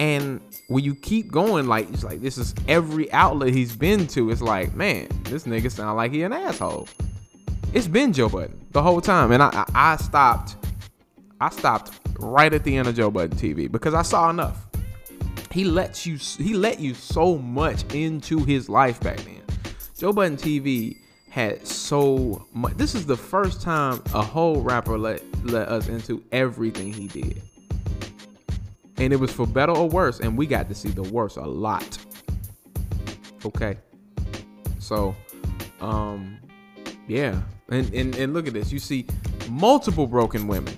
And 0.01 0.40
when 0.69 0.83
you 0.83 0.95
keep 0.95 1.31
going, 1.31 1.69
like 1.69 1.88
it's 1.90 2.05
like 2.05 2.21
this 2.21 2.38
is 2.38 2.55
every 2.66 3.11
outlet 3.12 3.55
he's 3.55 3.77
been 3.77 4.07
to. 4.09 4.31
It's 4.31 4.42
like, 4.42 4.75
man, 4.75 5.09
this 5.25 5.45
nigga 5.45 5.71
sound 5.71 5.97
like 5.97 6.12
he 6.12 6.23
an 6.23 6.33
asshole. 6.33 6.88
It's 7.72 7.88
been 7.88 8.12
Joe 8.12 8.29
Budden 8.29 8.66
the 8.70 8.83
whole 8.83 9.00
time, 9.00 9.33
and 9.33 9.42
I, 9.42 9.48
I, 9.52 9.92
I 9.92 9.96
stopped. 9.96 10.57
I 11.40 11.50
stopped 11.50 11.92
right 12.18 12.52
at 12.52 12.64
the 12.64 12.76
end 12.76 12.88
of 12.88 12.94
Joe 12.94 13.11
Budden 13.11 13.37
TV 13.37 13.70
because 13.70 13.94
I 13.94 14.02
saw 14.02 14.31
enough. 14.31 14.66
He 15.50 15.64
lets 15.64 16.07
you. 16.07 16.16
He 16.16 16.55
let 16.55 16.81
you 16.81 16.94
so 16.94 17.38
much 17.38 17.85
into 17.94 18.44
his 18.44 18.68
life 18.68 19.00
back 19.00 19.18
then. 19.18 19.42
Joe 19.98 20.12
Budden 20.12 20.37
TV 20.37 20.96
had 21.29 21.66
so 21.66 22.46
much. 22.55 22.74
This 22.74 22.94
is 22.94 23.07
the 23.07 23.16
first 23.16 23.61
time 23.61 24.02
a 24.14 24.22
whole 24.22 24.62
rapper 24.62 24.98
let 24.98 25.22
let 25.44 25.68
us 25.68 25.88
into 25.88 26.22
everything 26.33 26.92
he 26.92 27.09
did 27.09 27.42
and 28.98 29.12
it 29.12 29.16
was 29.16 29.33
for 29.33 29.46
better 29.46 29.72
or 29.72 29.88
worse 29.88 30.20
and 30.20 30.37
we 30.37 30.46
got 30.46 30.68
to 30.68 30.74
see 30.74 30.88
the 30.88 31.02
worst 31.02 31.37
a 31.37 31.46
lot 31.46 31.98
okay 33.44 33.76
so 34.79 35.14
um 35.81 36.38
yeah 37.07 37.40
and 37.68 37.92
and, 37.92 38.14
and 38.16 38.35
look 38.35 38.46
at 38.46 38.55
this. 38.55 38.72
You 38.72 38.79
see 38.79 39.07
multiple 39.48 40.07
broken 40.07 40.46
women 40.48 40.76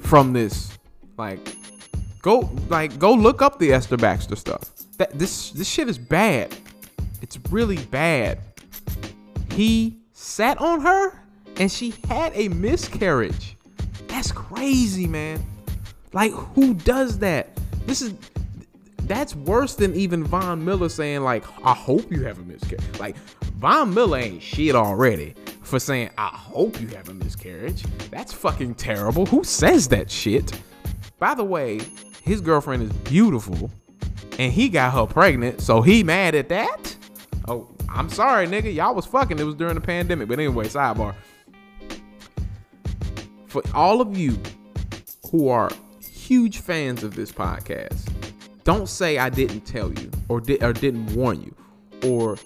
from 0.00 0.32
this. 0.32 0.78
Like 1.16 1.56
go 2.22 2.50
like 2.68 2.98
go 2.98 3.12
look 3.12 3.42
up 3.42 3.58
the 3.58 3.72
esther 3.72 3.96
baxter 3.96 4.36
stuff. 4.36 4.70
That 4.98 5.18
this 5.18 5.50
this 5.50 5.68
shit 5.68 5.88
is 5.88 5.98
bad. 5.98 6.54
It's 7.20 7.38
really 7.50 7.78
bad. 7.86 8.40
He 9.52 9.98
sat 10.12 10.60
on 10.60 10.80
her 10.80 11.20
and 11.56 11.70
she 11.70 11.94
had 12.08 12.32
a 12.34 12.48
miscarriage. 12.48 13.56
That's 14.08 14.32
crazy 14.32 15.06
man. 15.06 15.44
Like, 16.12 16.32
who 16.32 16.74
does 16.74 17.18
that? 17.20 17.48
This 17.86 18.02
is 18.02 18.14
that's 19.04 19.34
worse 19.34 19.74
than 19.74 19.94
even 19.94 20.24
Von 20.24 20.64
Miller 20.64 20.88
saying 20.88 21.22
like, 21.22 21.44
"I 21.64 21.74
hope 21.74 22.10
you 22.10 22.24
have 22.24 22.38
a 22.38 22.42
miscarriage." 22.42 22.98
Like, 22.98 23.16
Von 23.56 23.92
Miller 23.92 24.18
ain't 24.18 24.42
shit 24.42 24.74
already 24.74 25.34
for 25.62 25.78
saying, 25.78 26.10
"I 26.18 26.28
hope 26.28 26.80
you 26.80 26.88
have 26.88 27.08
a 27.08 27.14
miscarriage." 27.14 27.84
That's 28.10 28.32
fucking 28.32 28.74
terrible. 28.74 29.26
Who 29.26 29.44
says 29.44 29.88
that 29.88 30.10
shit? 30.10 30.52
By 31.18 31.34
the 31.34 31.44
way, 31.44 31.80
his 32.22 32.40
girlfriend 32.40 32.82
is 32.82 32.92
beautiful, 33.08 33.70
and 34.38 34.52
he 34.52 34.68
got 34.68 34.92
her 34.92 35.06
pregnant, 35.06 35.60
so 35.60 35.82
he 35.82 36.02
mad 36.02 36.34
at 36.34 36.48
that. 36.48 36.96
Oh, 37.48 37.68
I'm 37.88 38.08
sorry, 38.08 38.46
nigga. 38.46 38.74
Y'all 38.74 38.94
was 38.94 39.06
fucking. 39.06 39.38
It 39.38 39.44
was 39.44 39.54
during 39.54 39.74
the 39.74 39.80
pandemic. 39.80 40.28
But 40.28 40.38
anyway, 40.38 40.66
sidebar. 40.66 41.14
For 43.46 43.62
all 43.74 44.00
of 44.00 44.16
you 44.16 44.38
who 45.30 45.48
are 45.48 45.70
huge 46.00 46.58
fans 46.58 47.02
of 47.02 47.14
this 47.14 47.32
podcast. 47.32 48.08
Don't 48.64 48.88
say 48.88 49.18
I 49.18 49.28
didn't 49.28 49.62
tell 49.62 49.92
you 49.92 50.10
or 50.28 50.40
did 50.40 50.62
or 50.62 50.72
didn't 50.72 51.14
warn 51.14 51.42
you 51.42 51.54
or 52.08 52.38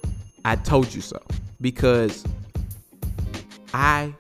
I 0.44 0.56
told 0.56 0.94
you 0.94 1.00
so 1.00 1.20
because 1.60 2.24
I 3.74 4.14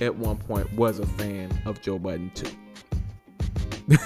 at 0.00 0.14
one 0.14 0.36
point 0.36 0.72
was 0.74 0.98
a 0.98 1.06
fan 1.06 1.50
of 1.64 1.80
Joe 1.80 1.98
Budden 1.98 2.30
too. 2.34 2.50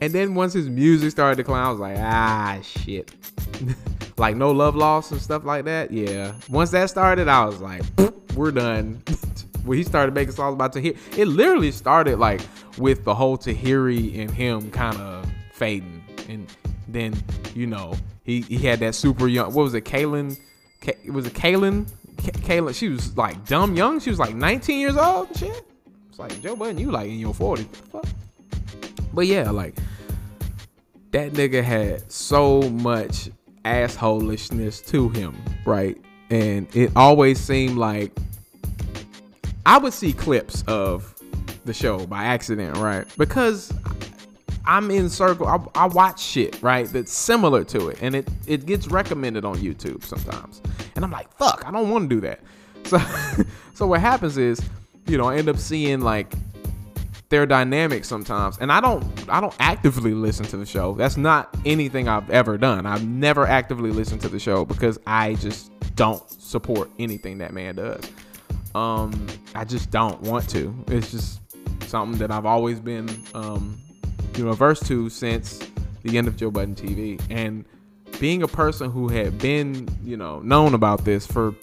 and 0.00 0.12
then 0.12 0.34
once 0.34 0.52
his 0.52 0.68
music 0.68 1.10
started 1.10 1.36
to 1.36 1.42
decline, 1.42 1.64
I 1.64 1.70
was 1.70 1.80
like, 1.80 1.96
ah 1.98 2.58
shit. 2.62 3.14
like 4.18 4.36
no 4.36 4.50
love 4.50 4.74
lost 4.74 5.12
and 5.12 5.20
stuff 5.20 5.44
like 5.44 5.64
that. 5.64 5.90
Yeah. 5.90 6.34
Once 6.48 6.70
that 6.70 6.90
started, 6.90 7.28
I 7.28 7.44
was 7.44 7.60
like, 7.60 7.82
we're 8.34 8.50
done. 8.52 9.02
when 9.64 9.78
he 9.78 9.84
started 9.84 10.14
making 10.14 10.34
songs 10.34 10.54
about 10.54 10.72
Tahiry, 10.72 10.96
it 11.16 11.26
literally 11.26 11.70
started 11.70 12.18
like 12.18 12.40
with 12.78 13.04
the 13.04 13.14
whole 13.14 13.36
Tahiry 13.36 14.18
and 14.18 14.30
him 14.30 14.70
kind 14.70 14.96
of 14.96 15.30
fading, 15.52 16.02
and 16.28 16.46
then 16.88 17.14
you 17.54 17.66
know 17.66 17.94
he 18.24 18.40
he 18.42 18.58
had 18.58 18.80
that 18.80 18.94
super 18.94 19.28
young. 19.28 19.52
What 19.52 19.64
was 19.64 19.74
it, 19.74 19.84
Kaylin? 19.84 20.38
K, 20.80 20.94
was 21.10 21.26
it 21.26 21.34
Kaylin, 22.18 22.74
she 22.74 22.88
was 22.88 23.16
like 23.16 23.46
dumb 23.46 23.74
young. 23.74 24.00
She 24.00 24.10
was 24.10 24.18
like 24.18 24.34
19 24.34 24.78
years 24.78 24.96
old. 24.96 25.34
shit. 25.36 25.64
It's 26.08 26.18
like 26.18 26.40
Joe 26.42 26.56
Budden, 26.56 26.78
you 26.78 26.90
like 26.90 27.08
in 27.08 27.18
your 27.18 27.34
40s. 27.34 27.66
But 29.12 29.26
yeah, 29.26 29.50
like 29.50 29.76
that 31.12 31.32
nigga 31.32 31.62
had 31.62 32.10
so 32.10 32.62
much 32.62 33.30
assholishness 33.64 34.86
to 34.88 35.08
him, 35.10 35.36
right? 35.64 35.96
And 36.30 36.68
it 36.76 36.92
always 36.94 37.40
seemed 37.40 37.78
like 37.78 38.12
I 39.64 39.78
would 39.78 39.92
see 39.92 40.12
clips 40.12 40.62
of 40.66 41.14
the 41.64 41.72
show 41.72 42.06
by 42.06 42.24
accident, 42.24 42.76
right? 42.78 43.06
Because 43.16 43.72
I'm 44.68 44.90
in 44.90 45.08
circle. 45.08 45.46
I, 45.46 45.58
I, 45.74 45.86
watch 45.86 46.20
shit, 46.20 46.62
right? 46.62 46.86
That's 46.86 47.10
similar 47.10 47.64
to 47.64 47.88
it, 47.88 47.98
and 48.02 48.14
it 48.14 48.28
it 48.46 48.66
gets 48.66 48.86
recommended 48.86 49.46
on 49.46 49.56
YouTube 49.56 50.04
sometimes, 50.04 50.60
and 50.94 51.04
I'm 51.04 51.10
like, 51.10 51.32
fuck, 51.38 51.64
I 51.66 51.70
don't 51.70 51.88
want 51.88 52.10
to 52.10 52.14
do 52.14 52.20
that. 52.20 52.40
So, 52.84 52.98
so 53.74 53.86
what 53.86 54.00
happens 54.00 54.36
is, 54.36 54.60
you 55.06 55.16
know, 55.16 55.24
I 55.24 55.38
end 55.38 55.48
up 55.48 55.56
seeing 55.56 56.02
like 56.02 56.34
their 57.30 57.46
dynamic 57.46 58.04
sometimes, 58.04 58.58
and 58.58 58.70
I 58.70 58.82
don't 58.82 59.04
I 59.30 59.40
don't 59.40 59.54
actively 59.58 60.12
listen 60.12 60.44
to 60.46 60.58
the 60.58 60.66
show. 60.66 60.92
That's 60.92 61.16
not 61.16 61.56
anything 61.64 62.06
I've 62.06 62.28
ever 62.28 62.58
done. 62.58 62.84
I've 62.84 63.08
never 63.08 63.46
actively 63.46 63.90
listened 63.90 64.20
to 64.20 64.28
the 64.28 64.38
show 64.38 64.66
because 64.66 64.98
I 65.06 65.34
just 65.36 65.72
don't 65.96 66.28
support 66.30 66.90
anything 66.98 67.38
that 67.38 67.54
man 67.54 67.76
does. 67.76 68.04
Um, 68.74 69.26
I 69.54 69.64
just 69.64 69.90
don't 69.90 70.20
want 70.20 70.46
to. 70.50 70.74
It's 70.88 71.10
just 71.10 71.40
something 71.88 72.18
that 72.18 72.30
I've 72.30 72.46
always 72.46 72.80
been, 72.80 73.08
um, 73.34 73.80
you 74.38 74.44
know, 74.44 74.50
averse 74.50 74.80
to 74.80 75.10
since 75.10 75.58
the 76.02 76.16
end 76.16 76.28
of 76.28 76.36
Joe 76.36 76.50
Budden 76.50 76.76
TV. 76.76 77.20
And 77.28 77.64
being 78.20 78.44
a 78.44 78.48
person 78.48 78.90
who 78.90 79.08
had 79.08 79.36
been, 79.38 79.88
you 80.04 80.16
know, 80.16 80.38
known 80.40 80.74
about 80.74 81.04
this 81.04 81.26
for 81.26 81.54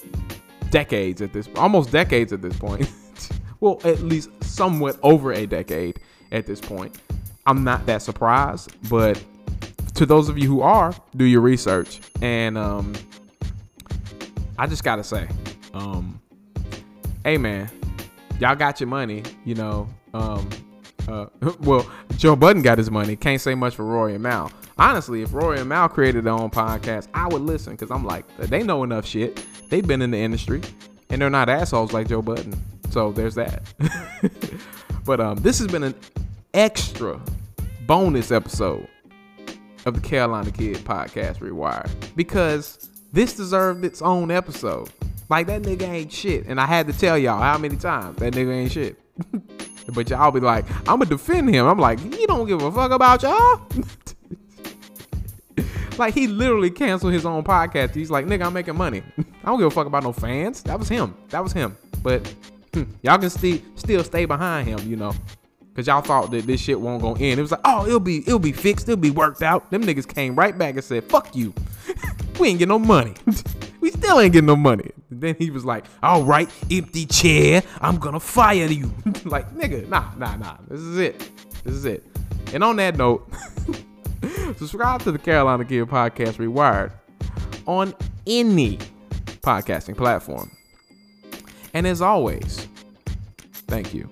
decades 0.72 1.22
at 1.22 1.32
this, 1.32 1.48
almost 1.56 1.92
decades 1.92 2.34
at 2.34 2.42
this 2.42 2.58
point. 2.58 2.92
well, 3.62 3.80
at 3.86 4.02
least 4.02 4.30
somewhat 4.44 5.00
over 5.04 5.32
a 5.32 5.46
decade 5.46 6.02
at 6.34 6.46
this 6.46 6.60
point. 6.60 7.00
I'm 7.48 7.64
not 7.64 7.86
that 7.86 8.02
surprised, 8.02 8.76
but 8.90 9.24
to 9.94 10.06
those 10.06 10.28
of 10.28 10.38
you 10.38 10.48
who 10.50 10.62
are, 10.62 10.94
do 11.16 11.24
your 11.24 11.42
research. 11.42 12.02
And 12.22 12.58
um, 12.58 12.94
I 14.58 14.68
just 14.68 14.84
gotta 14.84 15.04
say, 15.04 15.30
um, 15.74 16.20
hey 17.24 17.38
man, 17.38 17.70
y'all 18.40 18.56
got 18.56 18.82
your 18.82 18.88
money, 18.88 19.24
you 19.46 19.56
know. 19.56 19.88
Um, 20.14 20.50
uh, 21.08 21.28
well, 21.62 21.90
Joe 22.18 22.36
Budden 22.36 22.62
got 22.62 22.78
his 22.78 22.90
money. 22.92 23.16
Can't 23.16 23.42
say 23.42 23.56
much 23.56 23.76
for 23.76 23.86
Rory 23.86 24.14
and 24.14 24.24
Mal. 24.24 24.52
Honestly, 24.78 25.22
if 25.22 25.34
Rory 25.34 25.60
and 25.60 25.70
Mal 25.70 25.88
created 25.88 26.24
their 26.26 26.34
own 26.34 26.50
podcast, 26.50 27.08
I 27.14 27.28
would 27.28 27.42
listen 27.42 27.74
because 27.74 27.92
I'm 27.92 28.04
like, 28.04 28.26
they 28.38 28.64
know 28.64 28.84
enough 28.84 29.06
shit. 29.06 29.46
They've 29.70 29.86
been 29.86 30.02
in 30.02 30.12
the 30.12 30.18
industry, 30.18 30.62
and 31.10 31.22
they're 31.22 31.30
not 31.30 31.50
assholes 31.50 31.94
like 31.94 32.08
Joe 32.08 32.22
Budden. 32.22 32.56
So 32.90 33.12
there's 33.12 33.36
that. 33.36 33.62
but 35.06 35.20
um, 35.20 35.38
this 35.38 35.60
has 35.60 35.68
been 35.68 35.84
an 35.84 35.96
extra 36.54 37.20
bonus 37.86 38.32
episode 38.32 38.88
of 39.86 39.94
the 39.94 40.02
Carolina 40.02 40.52
Kid 40.52 40.78
Podcast 40.78 41.38
Rewired 41.38 41.90
because 42.16 42.90
this 43.14 43.34
deserved 43.34 43.86
its 43.86 44.02
own 44.02 44.32
episode. 44.32 44.90
Like 45.30 45.48
that 45.48 45.64
nigga 45.64 45.84
ain't 45.84 46.12
shit, 46.12 46.46
and 46.48 46.60
I 46.60 46.66
had 46.66 46.88
to 46.88 46.94
tell 46.94 47.18
y'all 47.18 47.42
how 47.42 47.58
many 47.58 47.78
times 47.78 48.18
that 48.18 48.34
nigga 48.34 48.54
ain't 48.54 48.72
shit. 48.72 49.00
but 49.94 50.10
y'all 50.10 50.32
be 50.32 50.40
like, 50.40 50.70
I'm 50.82 51.00
gonna 51.00 51.06
defend 51.06 51.54
him. 51.54 51.66
I'm 51.66 51.80
like, 51.80 52.00
he 52.00 52.26
don't 52.26 52.48
give 52.48 52.62
a 52.62 52.72
fuck 52.72 52.92
about 52.92 53.24
y'all. 53.24 53.62
like 55.98 56.14
he 56.14 56.28
literally 56.28 56.72
canceled 56.72 57.14
his 57.14 57.26
own 57.26 57.44
podcast. 57.44 57.94
He's 57.94 58.12
like, 58.12 58.26
nigga, 58.26 58.46
I'm 58.46 58.54
making 58.54 58.78
money. 58.78 59.04
I 59.18 59.48
don't 59.48 59.60
give 59.60 59.68
a 59.68 59.72
fuck 59.72 59.88
about 59.88 60.04
no 60.04 60.12
fans. 60.12 60.64
That 60.64 60.80
was 60.80 60.90
him. 60.90 61.16
That 61.30 61.44
was 61.44 61.54
him. 61.54 61.78
But 62.02 62.28
hmm, 62.74 62.84
y'all 63.02 63.18
can 63.18 63.30
still 63.30 63.60
still 63.76 64.04
stay 64.04 64.26
behind 64.26 64.68
him, 64.68 64.80
you 64.90 64.96
know. 64.96 65.14
Cause 65.76 65.88
y'all 65.88 66.02
thought 66.02 66.32
that 66.32 66.48
this 66.48 66.62
shit 66.62 66.80
won't 66.80 67.02
go 67.02 67.16
end. 67.16 67.38
It 67.38 67.42
was 67.42 67.52
like, 67.52 67.60
oh, 67.66 67.86
it'll 67.86 68.00
be 68.00 68.20
it'll 68.20 68.40
be 68.40 68.54
fixed, 68.54 68.88
it'll 68.88 68.96
be 68.96 69.12
worked 69.12 69.44
out. 69.44 69.70
Them 69.72 69.84
niggas 69.84 70.08
came 70.08 70.34
right 70.34 70.58
back 70.58 70.76
and 70.76 70.84
said, 70.84 71.04
fuck 71.04 71.36
you. 71.36 71.54
we 72.40 72.48
ain't 72.48 72.60
get 72.60 72.70
no 72.70 72.80
money. 72.80 73.14
We 73.86 73.92
still 73.92 74.20
ain't 74.20 74.34
getting 74.34 74.48
no 74.48 74.56
money. 74.56 74.90
then 75.12 75.36
he 75.38 75.52
was 75.52 75.64
like, 75.64 75.86
all 76.02 76.24
right, 76.24 76.50
empty 76.72 77.06
chair, 77.06 77.62
I'm 77.82 77.98
gonna 77.98 78.20
fire 78.20 78.66
you. 78.66 78.92
like, 79.26 79.54
nigga, 79.54 79.88
nah, 79.88 80.10
nah, 80.18 80.36
nah. 80.38 80.58
This 80.68 80.80
is 80.80 80.98
it. 80.98 81.20
This 81.64 81.76
is 81.76 81.86
it. 81.86 82.04
And 82.52 82.64
on 82.64 82.78
that 82.78 82.98
note, 82.98 83.32
subscribe 84.58 85.04
to 85.04 85.12
the 85.12 85.20
Carolina 85.20 85.64
Kid 85.66 85.86
Podcast 85.88 86.38
Rewired 86.38 86.94
on 87.68 87.94
any 88.26 88.80
podcasting 89.44 89.96
platform. 89.96 90.50
And 91.76 91.86
as 91.86 92.02
always, 92.02 92.68
thank 93.68 93.94
you. 93.94 94.10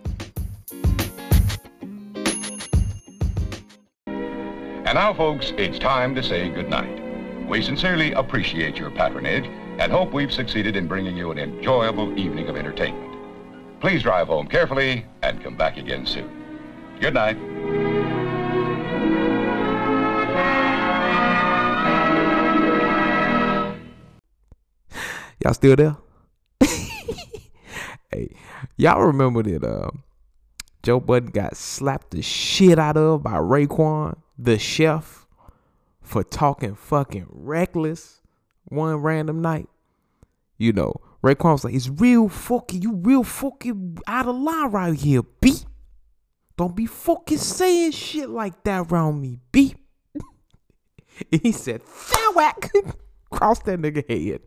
And 4.05 4.93
now, 4.93 5.15
folks, 5.15 5.51
it's 5.57 5.79
time 5.79 6.13
to 6.13 6.21
say 6.21 6.49
goodnight. 6.49 7.01
We 7.49 7.63
sincerely 7.63 8.11
appreciate 8.11 8.77
your 8.77 8.91
patronage 8.91 9.49
and 9.79 9.91
hope 9.91 10.13
we've 10.13 10.31
succeeded 10.31 10.75
in 10.75 10.87
bringing 10.87 11.17
you 11.17 11.31
an 11.31 11.39
enjoyable 11.39 12.17
evening 12.17 12.47
of 12.47 12.55
entertainment. 12.55 13.11
Please 13.79 14.03
drive 14.03 14.27
home 14.27 14.47
carefully 14.47 15.05
and 15.23 15.43
come 15.43 15.57
back 15.57 15.77
again 15.77 16.05
soon. 16.05 16.29
Good 16.99 17.15
night. 17.15 17.37
Y'all 25.43 25.53
still 25.53 25.75
there? 25.75 25.97
hey, 28.11 28.29
y'all 28.77 29.01
remember 29.01 29.43
that 29.43 29.63
uh, 29.63 29.91
Joe 30.83 31.01
Budden 31.01 31.31
got 31.31 31.57
slapped 31.57 32.11
the 32.11 32.21
shit 32.21 32.79
out 32.79 32.95
of 32.95 33.23
by 33.23 33.33
Raekwon, 33.33 34.17
the 34.37 34.57
chef, 34.57 35.27
for 36.01 36.23
talking 36.23 36.75
fucking 36.75 37.25
reckless 37.29 38.22
one 38.65 38.97
random 38.97 39.41
night? 39.41 39.69
You 40.57 40.73
know, 40.73 40.95
Raekwon 41.23 41.53
was 41.53 41.63
like, 41.63 41.73
it's 41.73 41.89
real 41.89 42.29
fucking, 42.29 42.81
you 42.81 42.93
real 42.93 43.23
fucking 43.23 43.97
out 44.07 44.27
of 44.27 44.35
line 44.35 44.71
right 44.71 44.93
here, 44.93 45.23
B. 45.41 45.55
Don't 46.57 46.75
be 46.75 46.85
fucking 46.85 47.37
saying 47.37 47.91
shit 47.91 48.29
like 48.29 48.63
that 48.63 48.91
around 48.91 49.21
me, 49.21 49.39
B. 49.51 49.75
and 51.31 51.41
he 51.41 51.51
said, 51.51 51.81
whack, 52.35 52.71
cross 53.31 53.59
that 53.63 53.79
nigga 53.79 54.07
head. 54.07 54.41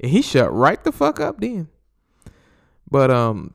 And 0.00 0.10
he 0.10 0.22
shut 0.22 0.52
right 0.52 0.82
the 0.82 0.92
fuck 0.92 1.20
up 1.20 1.40
then. 1.40 1.68
But 2.90 3.10
um 3.10 3.54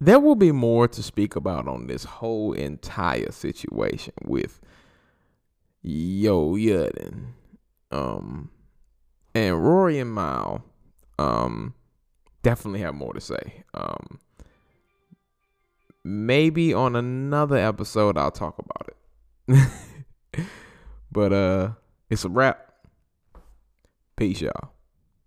there 0.00 0.18
will 0.18 0.34
be 0.34 0.50
more 0.50 0.88
to 0.88 1.02
speak 1.02 1.36
about 1.36 1.68
on 1.68 1.86
this 1.86 2.02
whole 2.02 2.52
entire 2.52 3.30
situation 3.30 4.14
with 4.24 4.60
Joe 5.84 6.56
Budden. 6.56 7.34
Um 7.92 8.50
and 9.34 9.64
Rory 9.64 9.98
and 9.98 10.14
Mal 10.14 10.64
um 11.18 11.74
definitely 12.42 12.80
have 12.80 12.94
more 12.94 13.12
to 13.12 13.20
say. 13.20 13.64
Um 13.74 14.18
maybe 16.04 16.74
on 16.74 16.96
another 16.96 17.56
episode 17.56 18.18
I'll 18.18 18.30
talk 18.30 18.58
about 18.58 18.88
it. 18.88 20.46
but 21.12 21.32
uh 21.32 21.70
it's 22.10 22.24
a 22.24 22.28
wrap. 22.28 22.72
Peace 24.16 24.40
y'all. 24.40 24.72